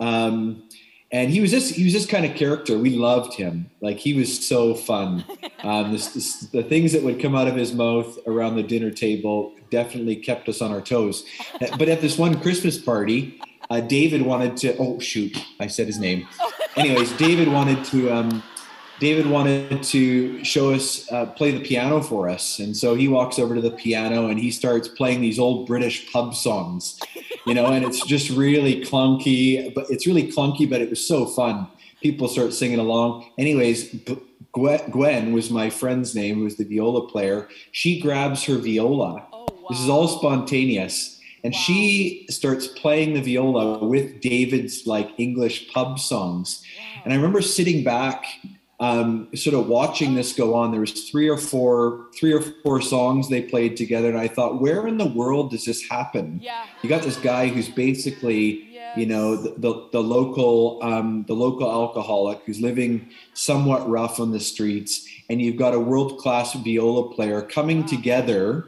Um, 0.00 0.68
and 1.12 1.30
he 1.30 1.40
was 1.40 1.50
just 1.50 1.74
he 1.74 1.84
was 1.84 1.92
this 1.92 2.06
kind 2.06 2.24
of 2.24 2.34
character. 2.34 2.78
We 2.78 2.96
loved 2.96 3.34
him. 3.34 3.70
Like 3.80 3.98
he 3.98 4.14
was 4.14 4.46
so 4.46 4.74
fun. 4.74 5.24
Um, 5.64 5.92
this, 5.92 6.08
this, 6.08 6.40
the 6.46 6.64
things 6.64 6.90
that 6.90 7.04
would 7.04 7.22
come 7.22 7.36
out 7.36 7.46
of 7.46 7.54
his 7.54 7.72
mouth 7.72 8.18
around 8.26 8.56
the 8.56 8.64
dinner 8.64 8.90
table 8.90 9.52
definitely 9.70 10.16
kept 10.16 10.48
us 10.48 10.60
on 10.60 10.72
our 10.72 10.80
toes. 10.80 11.24
But 11.78 11.88
at 11.88 12.00
this 12.00 12.18
one 12.18 12.40
Christmas 12.40 12.76
party, 12.76 13.40
uh, 13.70 13.80
David 13.80 14.22
wanted 14.22 14.56
to. 14.56 14.76
Oh 14.78 14.98
shoot, 14.98 15.38
I 15.60 15.68
said 15.68 15.86
his 15.86 16.00
name. 16.00 16.26
Anyways, 16.76 17.12
David 17.12 17.46
wanted 17.46 17.84
to. 17.86 18.10
Um, 18.10 18.42
David 18.98 19.26
wanted 19.26 19.84
to 19.84 20.42
show 20.42 20.74
us 20.74 21.10
uh, 21.12 21.26
play 21.26 21.52
the 21.52 21.60
piano 21.60 22.02
for 22.02 22.28
us, 22.28 22.58
and 22.58 22.76
so 22.76 22.96
he 22.96 23.06
walks 23.06 23.38
over 23.38 23.54
to 23.54 23.60
the 23.60 23.70
piano 23.70 24.26
and 24.26 24.40
he 24.40 24.50
starts 24.50 24.88
playing 24.88 25.20
these 25.20 25.38
old 25.38 25.68
British 25.68 26.12
pub 26.12 26.34
songs, 26.34 26.98
you 27.46 27.54
know, 27.54 27.66
and 27.66 27.84
it's 27.84 28.04
just 28.06 28.30
really 28.30 28.84
clunky, 28.84 29.72
but 29.74 29.86
it's 29.90 30.06
really 30.06 30.30
clunky, 30.30 30.68
but 30.68 30.80
it 30.80 30.90
was 30.90 31.06
so 31.06 31.26
fun. 31.26 31.66
People 32.02 32.28
start 32.28 32.52
singing 32.52 32.78
along. 32.78 33.30
Anyways, 33.38 33.94
Gwen 34.52 35.32
was 35.32 35.50
my 35.50 35.70
friend's 35.70 36.14
name, 36.14 36.36
who 36.36 36.44
was 36.44 36.56
the 36.56 36.64
viola 36.64 37.08
player. 37.08 37.48
She 37.70 38.00
grabs 38.00 38.44
her 38.44 38.56
viola. 38.56 39.26
Oh, 39.32 39.46
wow. 39.50 39.66
This 39.70 39.80
is 39.80 39.88
all 39.88 40.08
spontaneous. 40.08 41.20
And 41.44 41.52
wow. 41.52 41.58
she 41.60 42.26
starts 42.28 42.66
playing 42.66 43.14
the 43.14 43.22
viola 43.22 43.84
with 43.84 44.20
David's 44.20 44.86
like 44.86 45.10
English 45.18 45.72
pub 45.72 45.98
songs. 45.98 46.64
Wow. 46.78 47.02
And 47.04 47.12
I 47.12 47.16
remember 47.16 47.40
sitting 47.40 47.82
back 47.82 48.24
um, 48.82 49.28
sort 49.32 49.54
of 49.54 49.68
watching 49.68 50.14
this 50.14 50.32
go 50.32 50.54
on, 50.54 50.72
there 50.72 50.80
was 50.80 51.08
three 51.08 51.28
or 51.28 51.36
four, 51.36 52.06
three 52.16 52.32
or 52.32 52.40
four 52.40 52.82
songs 52.82 53.28
they 53.28 53.40
played 53.40 53.76
together, 53.76 54.08
and 54.08 54.18
I 54.18 54.26
thought, 54.26 54.60
where 54.60 54.88
in 54.88 54.98
the 54.98 55.06
world 55.06 55.52
does 55.52 55.64
this 55.64 55.88
happen? 55.88 56.40
Yeah. 56.42 56.66
You 56.82 56.88
got 56.88 57.02
this 57.02 57.16
guy 57.16 57.46
who's 57.46 57.68
basically, 57.68 58.64
yes. 58.72 58.98
you 58.98 59.06
know, 59.06 59.36
the 59.36 59.54
the, 59.56 59.88
the 59.92 60.02
local 60.02 60.80
um, 60.82 61.24
the 61.28 61.34
local 61.34 61.70
alcoholic 61.70 62.40
who's 62.44 62.60
living 62.60 63.08
somewhat 63.34 63.88
rough 63.88 64.18
on 64.18 64.32
the 64.32 64.40
streets, 64.40 65.08
and 65.30 65.40
you've 65.40 65.58
got 65.58 65.74
a 65.74 65.78
world 65.78 66.18
class 66.18 66.52
viola 66.54 67.14
player 67.14 67.40
coming 67.40 67.82
wow. 67.82 67.86
together 67.86 68.66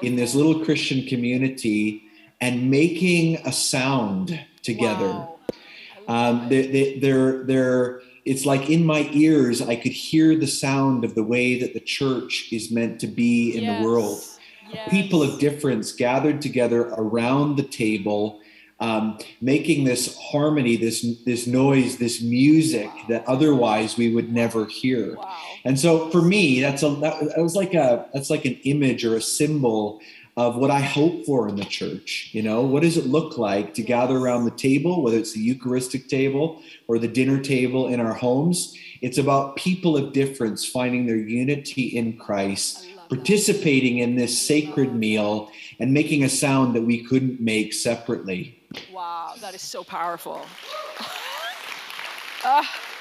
in 0.00 0.14
this 0.14 0.36
little 0.36 0.64
Christian 0.64 1.08
community 1.08 2.04
and 2.40 2.70
making 2.70 3.44
a 3.44 3.50
sound 3.50 4.38
together. 4.62 5.08
Wow. 5.08 5.32
Um, 6.06 6.48
they, 6.50 6.68
they, 6.68 6.98
they're 7.00 7.42
they're 7.42 8.00
it's 8.26 8.44
like 8.44 8.68
in 8.68 8.84
my 8.84 9.08
ears, 9.12 9.62
I 9.62 9.76
could 9.76 9.92
hear 9.92 10.36
the 10.36 10.48
sound 10.48 11.04
of 11.04 11.14
the 11.14 11.22
way 11.22 11.60
that 11.60 11.74
the 11.74 11.80
church 11.80 12.48
is 12.50 12.72
meant 12.72 13.00
to 13.00 13.06
be 13.06 13.56
in 13.56 13.62
yes. 13.62 13.80
the 13.80 13.88
world. 13.88 14.20
Yes. 14.72 14.90
People 14.90 15.22
of 15.22 15.38
difference 15.38 15.92
gathered 15.92 16.42
together 16.42 16.88
around 16.96 17.56
the 17.56 17.62
table, 17.62 18.40
um, 18.80 19.18
making 19.40 19.84
this 19.84 20.18
harmony, 20.18 20.76
this 20.76 21.06
this 21.24 21.46
noise, 21.46 21.98
this 21.98 22.20
music 22.20 22.92
wow. 22.92 23.04
that 23.10 23.28
otherwise 23.28 23.96
we 23.96 24.12
would 24.12 24.32
never 24.32 24.66
hear. 24.66 25.14
Wow. 25.14 25.38
And 25.64 25.78
so 25.78 26.10
for 26.10 26.20
me, 26.20 26.60
that's 26.60 26.82
a 26.82 26.90
that, 26.96 27.20
that 27.36 27.42
was 27.42 27.54
like 27.54 27.74
a 27.74 28.08
that's 28.12 28.28
like 28.28 28.44
an 28.44 28.58
image 28.64 29.04
or 29.04 29.14
a 29.14 29.22
symbol 29.22 30.00
of 30.36 30.56
what 30.56 30.70
I 30.70 30.80
hope 30.80 31.24
for 31.24 31.48
in 31.48 31.56
the 31.56 31.64
church. 31.64 32.28
You 32.32 32.42
know, 32.42 32.60
what 32.60 32.82
does 32.82 32.98
it 32.98 33.06
look 33.06 33.38
like 33.38 33.72
to 33.74 33.82
gather 33.82 34.16
around 34.16 34.44
the 34.44 34.50
table, 34.50 35.02
whether 35.02 35.16
it's 35.16 35.32
the 35.32 35.40
Eucharistic 35.40 36.08
table 36.08 36.62
or 36.88 36.98
the 36.98 37.08
dinner 37.08 37.40
table 37.40 37.88
in 37.88 38.00
our 38.00 38.12
homes? 38.12 38.76
It's 39.00 39.18
about 39.18 39.56
people 39.56 39.96
of 39.96 40.12
difference 40.12 40.66
finding 40.66 41.06
their 41.06 41.16
unity 41.16 41.84
in 41.84 42.18
Christ, 42.18 42.86
participating 43.08 43.98
in 43.98 44.16
this 44.16 44.36
sacred 44.40 44.94
meal, 44.94 45.50
and 45.78 45.92
making 45.92 46.22
a 46.22 46.28
sound 46.28 46.76
that 46.76 46.82
we 46.82 47.02
couldn't 47.02 47.40
make 47.40 47.72
separately. 47.72 48.58
Wow, 48.92 49.34
that 49.40 49.54
is 49.54 49.62
so 49.62 49.84
powerful. 49.84 50.44
uh. 52.44 52.62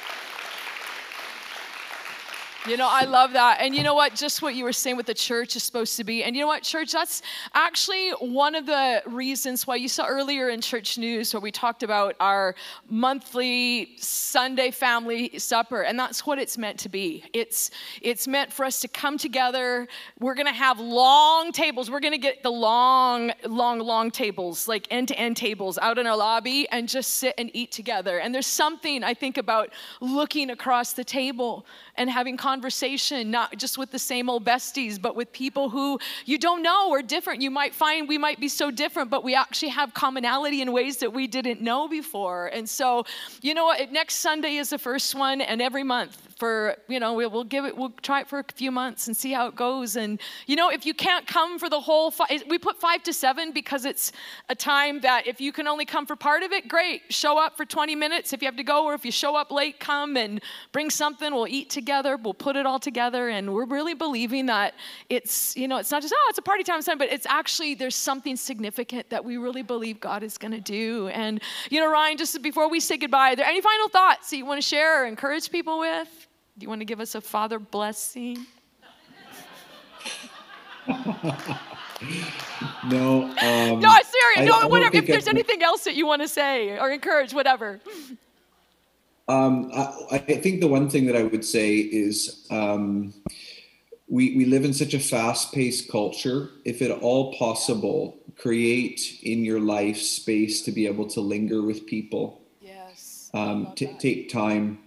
You 2.68 2.78
know, 2.78 2.90
I 2.90 3.04
love 3.04 3.34
that. 3.34 3.60
And 3.62 3.76
you 3.76 3.84
know 3.84 3.94
what? 3.94 4.16
Just 4.16 4.42
what 4.42 4.56
you 4.56 4.64
were 4.64 4.74
saying 4.74 4.96
what 4.96 5.06
the 5.06 5.14
church 5.14 5.56
is 5.56 5.62
supposed 5.62 5.98
to 5.98 6.04
be. 6.04 6.24
And 6.24 6.36
you 6.36 6.42
know 6.42 6.48
what, 6.48 6.64
church? 6.64 6.92
That's 6.92 7.22
actually 7.54 8.10
one 8.14 8.56
of 8.56 8.66
the 8.66 9.04
reasons 9.06 9.68
why 9.68 9.76
you 9.76 9.88
saw 9.88 10.08
earlier 10.08 10.50
in 10.50 10.62
church 10.62 10.98
news 10.98 11.32
where 11.32 11.42
we 11.42 11.52
talked 11.52 11.84
about 11.84 12.16
our 12.20 12.56
monthly 12.90 13.92
Sunday 13.98 14.72
family 14.72 15.38
supper. 15.38 15.84
And 15.84 16.00
that's 16.00 16.26
what 16.26 16.40
it's 16.40 16.58
meant 16.58 16.80
to 16.80 16.90
be. 16.90 17.24
It's 17.34 17.70
it's 18.02 18.28
meant 18.28 18.52
for 18.52 18.66
us 18.66 18.80
to 18.80 18.88
come 18.88 19.20
together. 19.20 19.88
We're 20.20 20.34
gonna 20.34 20.52
have 20.52 20.80
long 20.80 21.52
tables. 21.52 21.92
We're 21.92 22.00
gonna 22.00 22.18
get 22.18 22.42
the 22.42 22.52
long, 22.52 23.32
long, 23.46 23.78
long 23.78 24.10
tables, 24.10 24.68
like 24.68 24.88
end-to-end 24.90 25.38
tables 25.38 25.78
out 25.78 26.00
in 26.00 26.08
our 26.08 26.18
lobby 26.18 26.68
and 26.72 26.90
just 26.90 27.12
sit 27.12 27.36
and 27.38 27.52
eat 27.54 27.72
together. 27.72 28.18
And 28.18 28.34
there's 28.34 28.48
something 28.48 29.04
I 29.04 29.14
think 29.14 29.38
about 29.38 29.70
looking 30.02 30.50
across 30.50 30.94
the 30.94 31.04
table 31.04 31.68
and 31.98 32.10
having 32.10 32.38
conversation, 32.38 33.32
not 33.32 33.58
just 33.58 33.78
with 33.78 33.92
the 33.92 34.00
same 34.00 34.30
old 34.30 34.44
besties, 34.44 35.02
but 35.02 35.16
with 35.16 35.32
people 35.32 35.70
who 35.70 36.00
you 36.26 36.38
don't 36.38 36.62
know 36.62 36.92
are 36.92 37.02
different. 37.02 37.42
You 37.42 37.52
might 37.52 37.74
find 37.74 38.08
we 38.08 38.18
might 38.18 38.40
be 38.40 38.50
so 38.50 38.72
different, 38.72 39.10
but 39.10 39.24
we 39.24 39.36
actually 39.36 39.70
have 39.70 39.94
commonality 39.94 40.62
in 40.62 40.72
ways 40.72 40.98
that 40.98 41.14
we 41.14 41.28
didn't 41.28 41.62
know 41.62 41.88
before. 41.88 42.48
And 42.48 42.70
so, 42.70 43.06
you 43.42 43.54
know 43.54 43.66
what? 43.66 43.92
Next 43.92 44.16
Sunday 44.16 44.56
is 44.56 44.70
the 44.70 44.80
first 44.80 45.16
one, 45.16 45.42
and 45.42 45.62
every 45.62 45.84
month 45.84 46.35
for 46.38 46.76
you 46.90 47.00
know 47.00 47.14
we'll, 47.14 47.30
we'll 47.30 47.44
give 47.46 47.66
it 47.66 47.78
we'll 47.78 47.94
try 48.02 48.22
it 48.22 48.28
for 48.28 48.40
a 48.40 48.46
few 48.56 48.72
months 48.72 49.08
and 49.08 49.16
see 49.16 49.32
how 49.32 49.48
it 49.48 49.56
goes. 49.56 49.96
And 49.96 50.20
you 50.48 50.56
know 50.56 50.70
if 50.70 50.86
you 50.86 50.94
can't 50.94 51.26
come 51.26 51.58
for 51.58 51.70
the 51.70 51.80
whole 51.80 52.12
five 52.12 52.44
we 52.50 52.58
put 52.58 52.80
five 52.80 53.04
to 53.04 53.14
seven 53.14 53.52
because 53.54 53.86
it's 53.86 54.12
a 54.50 54.56
time 54.56 55.02
that 55.02 55.28
if 55.28 55.40
you 55.40 55.52
can 55.52 55.68
only 55.68 55.86
come 55.86 56.06
for 56.06 56.16
part 56.16 56.44
of 56.44 56.52
it 56.52 56.68
great. 56.68 57.02
Show 57.10 57.38
up 57.38 57.56
for 57.56 57.66
20 57.66 57.96
minutes 57.96 58.34
if 58.34 58.42
you 58.42 58.48
have 58.48 58.58
to 58.58 58.64
go 58.64 58.86
or 58.86 58.94
if 58.94 59.06
you 59.06 59.12
show 59.12 59.36
up 59.36 59.52
late 59.52 59.80
come 59.80 60.18
and 60.18 60.42
bring 60.72 60.90
something. 60.90 61.34
We'll 61.34 61.48
eat 61.48 61.70
together. 61.70 62.18
We'll 62.18 62.34
put 62.34 62.56
it 62.56 62.66
all 62.66 62.80
together. 62.80 63.30
And 63.30 63.54
we're 63.54 63.66
really 63.66 63.94
believing 63.94 64.48
that 64.48 64.74
it's 65.10 65.56
you 65.56 65.68
know 65.68 65.78
it's 65.78 65.92
not 65.92 66.02
just 66.02 66.14
oh 66.16 66.28
it's 66.30 66.40
a 66.40 66.42
party 66.42 66.64
time 66.64 66.82
sign, 66.82 66.98
but 66.98 67.12
it's 67.12 67.26
actually 67.28 67.76
there's 67.76 67.96
something 67.96 68.36
significant 68.36 69.10
that 69.10 69.24
we 69.24 69.38
really 69.38 69.64
believe 69.64 70.00
god 70.00 70.24
is 70.24 70.38
going 70.38 70.52
to 70.52 70.62
do. 70.62 71.08
And 71.10 71.42
you 71.70 71.80
know 71.80 71.90
ryan 71.90 72.18
just 72.18 72.42
before 72.42 72.70
we 72.70 72.80
say 72.80 72.98
goodbye 72.98 73.34
are 73.34 73.36
there 73.38 73.46
any 73.46 73.62
final 73.62 73.88
thoughts 73.88 74.30
that 74.30 74.38
you 74.38 74.46
want 74.46 74.62
to 74.62 74.68
share 74.68 75.04
or 75.04 75.06
encourage 75.06 75.50
people 75.50 75.80
with 75.80 76.26
do 76.58 76.64
you 76.64 76.70
want 76.70 76.82
to 76.82 76.86
give 76.86 77.00
us 77.02 77.16
a 77.16 77.22
father 77.22 77.60
blessing? 77.60 78.46
no. 82.88 83.24
Um, 83.42 83.80
no, 83.80 83.96
serious. 84.04 84.50
No, 84.50 84.68
whatever. 84.68 84.96
If 84.96 85.08
there's 85.08 85.28
I, 85.28 85.32
anything 85.32 85.64
else 85.64 85.84
that 85.84 85.96
you 85.96 86.06
want 86.06 86.22
to 86.22 86.28
say 86.28 86.78
or 86.80 86.92
encourage, 86.92 87.34
whatever. 87.34 87.82
Um, 89.28 89.72
I, 89.74 89.92
I, 90.12 90.18
think 90.20 90.62
the 90.62 90.68
one 90.68 90.88
thing 90.90 91.08
that 91.08 91.16
I 91.16 91.24
would 91.24 91.44
say 91.44 91.78
is 91.78 92.46
um, 92.52 93.12
we, 94.08 94.38
we 94.38 94.46
live 94.46 94.64
in 94.64 94.74
such 94.74 94.94
a 94.94 95.00
fast 95.00 95.52
paced 95.52 95.92
culture. 95.92 96.52
If 96.64 96.82
at 96.82 96.92
all 96.92 97.34
possible, 97.34 98.18
create 98.38 99.20
in 99.24 99.44
your 99.44 99.60
life 99.60 99.98
space 99.98 100.62
to 100.62 100.72
be 100.72 100.86
able 100.86 101.08
to 101.08 101.22
linger 101.22 101.64
with 101.64 101.88
people. 101.88 102.44
Yes. 102.62 103.32
Um, 103.34 103.74
t- 103.76 103.96
take 104.00 104.30
time 104.30 104.85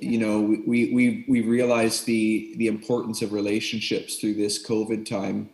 you 0.00 0.18
know 0.18 0.40
we 0.40 0.92
we 0.92 1.24
we 1.28 1.40
realized 1.42 2.06
the 2.06 2.54
the 2.56 2.68
importance 2.68 3.22
of 3.22 3.32
relationships 3.32 4.16
through 4.16 4.34
this 4.34 4.64
covid 4.64 5.06
time. 5.06 5.50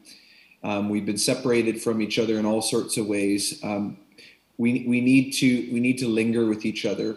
Um, 0.64 0.88
we've 0.88 1.06
been 1.06 1.18
separated 1.18 1.82
from 1.82 2.00
each 2.00 2.18
other 2.20 2.38
in 2.38 2.46
all 2.46 2.62
sorts 2.62 2.96
of 2.96 3.06
ways. 3.06 3.58
Um, 3.64 3.98
we 4.58 4.84
we 4.86 5.00
need 5.00 5.32
to 5.32 5.72
we 5.72 5.80
need 5.80 5.98
to 5.98 6.08
linger 6.08 6.46
with 6.46 6.64
each 6.64 6.84
other 6.86 7.16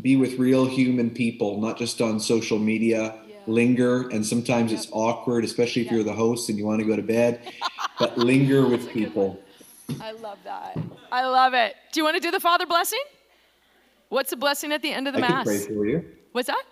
be 0.00 0.16
with 0.16 0.38
real 0.38 0.64
human 0.66 1.10
people 1.10 1.60
not 1.60 1.76
just 1.76 2.00
on 2.00 2.20
social 2.20 2.58
media. 2.58 3.14
Yeah. 3.26 3.36
linger 3.46 4.08
and 4.10 4.24
sometimes 4.24 4.72
it's 4.72 4.88
awkward 4.92 5.44
especially 5.44 5.82
if 5.82 5.88
yeah. 5.88 5.94
you're 5.94 6.04
the 6.04 6.12
host 6.12 6.48
and 6.48 6.58
you 6.58 6.66
want 6.66 6.80
to 6.80 6.86
go 6.86 6.96
to 6.96 7.02
bed 7.02 7.40
but 7.98 8.16
linger 8.16 8.66
with 8.74 8.88
people. 8.90 9.40
i 10.00 10.12
love 10.12 10.38
that. 10.44 10.78
I 11.10 11.26
love 11.26 11.54
it. 11.54 11.74
Do 11.92 12.00
you 12.00 12.04
want 12.04 12.16
to 12.16 12.20
do 12.20 12.30
the 12.30 12.40
father 12.40 12.66
blessing? 12.66 13.02
What's 14.10 14.30
the 14.30 14.36
blessing 14.36 14.72
at 14.72 14.82
the 14.82 14.92
end 14.92 15.08
of 15.08 15.14
the 15.14 15.24
I 15.24 15.28
mass 15.28 15.46
can 15.46 15.66
pray 15.66 15.74
for 15.74 15.86
you 15.86 16.17
What's 16.32 16.48
that? 16.48 16.62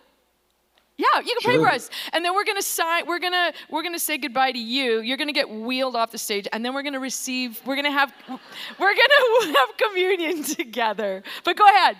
Yeah, 0.99 1.21
you 1.21 1.25
can 1.35 1.41
sure. 1.41 1.53
pray 1.53 1.63
for 1.63 1.69
us. 1.69 1.91
And 2.13 2.25
then 2.25 2.35
we're 2.35 2.45
gonna 2.45 2.63
sign, 2.63 3.07
we're 3.07 3.19
gonna 3.19 3.53
we're 3.71 3.83
gonna 3.83 3.99
say 3.99 4.17
goodbye 4.17 4.53
to 4.53 4.59
you. 4.59 5.01
You're 5.01 5.19
gonna 5.19 5.33
get 5.33 5.49
wheeled 5.49 5.95
off 5.95 6.11
the 6.11 6.19
stage, 6.19 6.49
and 6.53 6.65
then 6.65 6.73
we're 6.73 6.83
gonna 6.83 7.01
receive, 7.01 7.61
we're 7.67 7.77
gonna 7.77 7.91
have 7.91 8.15
we're 8.79 8.95
gonna 8.95 9.59
have 9.59 9.77
communion 9.77 10.43
together. 10.43 11.23
But 11.45 11.57
go 11.57 11.67
ahead. 11.67 11.97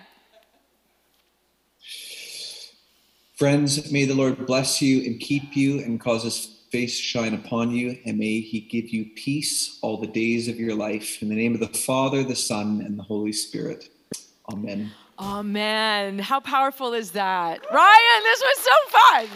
Friends, 3.35 3.91
may 3.91 4.05
the 4.05 4.15
Lord 4.15 4.47
bless 4.47 4.81
you 4.81 5.03
and 5.05 5.19
keep 5.19 5.55
you 5.55 5.79
and 5.81 6.01
cause 6.01 6.23
his 6.23 6.57
face 6.71 6.97
shine 6.97 7.35
upon 7.35 7.69
you, 7.69 7.95
and 8.05 8.17
may 8.17 8.39
he 8.39 8.61
give 8.61 8.89
you 8.89 9.11
peace 9.15 9.77
all 9.83 9.97
the 10.01 10.07
days 10.07 10.47
of 10.47 10.59
your 10.59 10.73
life. 10.73 11.21
In 11.21 11.29
the 11.29 11.35
name 11.35 11.53
of 11.53 11.59
the 11.59 11.67
Father, 11.67 12.23
the 12.23 12.35
Son, 12.35 12.81
and 12.81 12.97
the 12.97 13.03
Holy 13.03 13.31
Spirit. 13.31 13.89
Amen. 14.51 14.91
Oh 15.19 15.41
man, 15.41 16.19
how 16.19 16.39
powerful 16.39 16.93
is 16.93 17.09
that? 17.11 17.65
Ryan, 17.73 18.23
this 18.23 18.43
was 18.43 18.57
so 18.59 18.71
fun. 18.99 19.27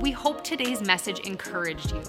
We 0.00 0.10
hope 0.10 0.42
today's 0.42 0.82
message 0.82 1.20
encouraged 1.20 1.92
you. 1.92 2.02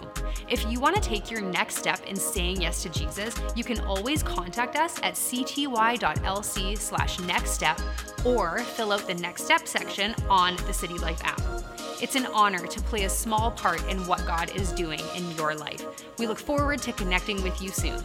If 0.48 0.66
you 0.72 0.80
want 0.80 0.96
to 0.96 1.02
take 1.02 1.30
your 1.30 1.42
next 1.42 1.76
step 1.76 2.04
in 2.08 2.16
saying 2.16 2.62
yes 2.62 2.82
to 2.84 2.90
Jesus, 2.90 3.36
you 3.56 3.64
can 3.64 3.80
always 3.82 4.24
contact 4.24 4.76
us 4.76 4.98
at 5.04 5.14
cty.lc 5.14 6.78
slash 6.80 7.20
next 7.20 7.52
step 7.52 7.80
or 8.26 8.58
fill 8.60 8.92
out 8.92 9.06
the 9.06 9.14
next 9.14 9.44
step 9.44 9.68
section 9.68 10.16
on 10.28 10.56
the 10.66 10.74
City 10.74 10.98
Life 10.98 11.22
app. 11.24 11.40
It's 12.02 12.16
an 12.16 12.26
honor 12.28 12.66
to 12.66 12.82
play 12.82 13.04
a 13.04 13.10
small 13.10 13.52
part 13.52 13.88
in 13.88 14.08
what 14.08 14.26
God 14.26 14.56
is 14.56 14.72
doing 14.72 15.02
in 15.16 15.30
your 15.36 15.54
life. 15.54 15.86
We 16.18 16.26
look 16.26 16.40
forward 16.40 16.82
to 16.82 16.92
connecting 16.94 17.44
with 17.44 17.62
you 17.62 17.70
soon. 17.70 18.02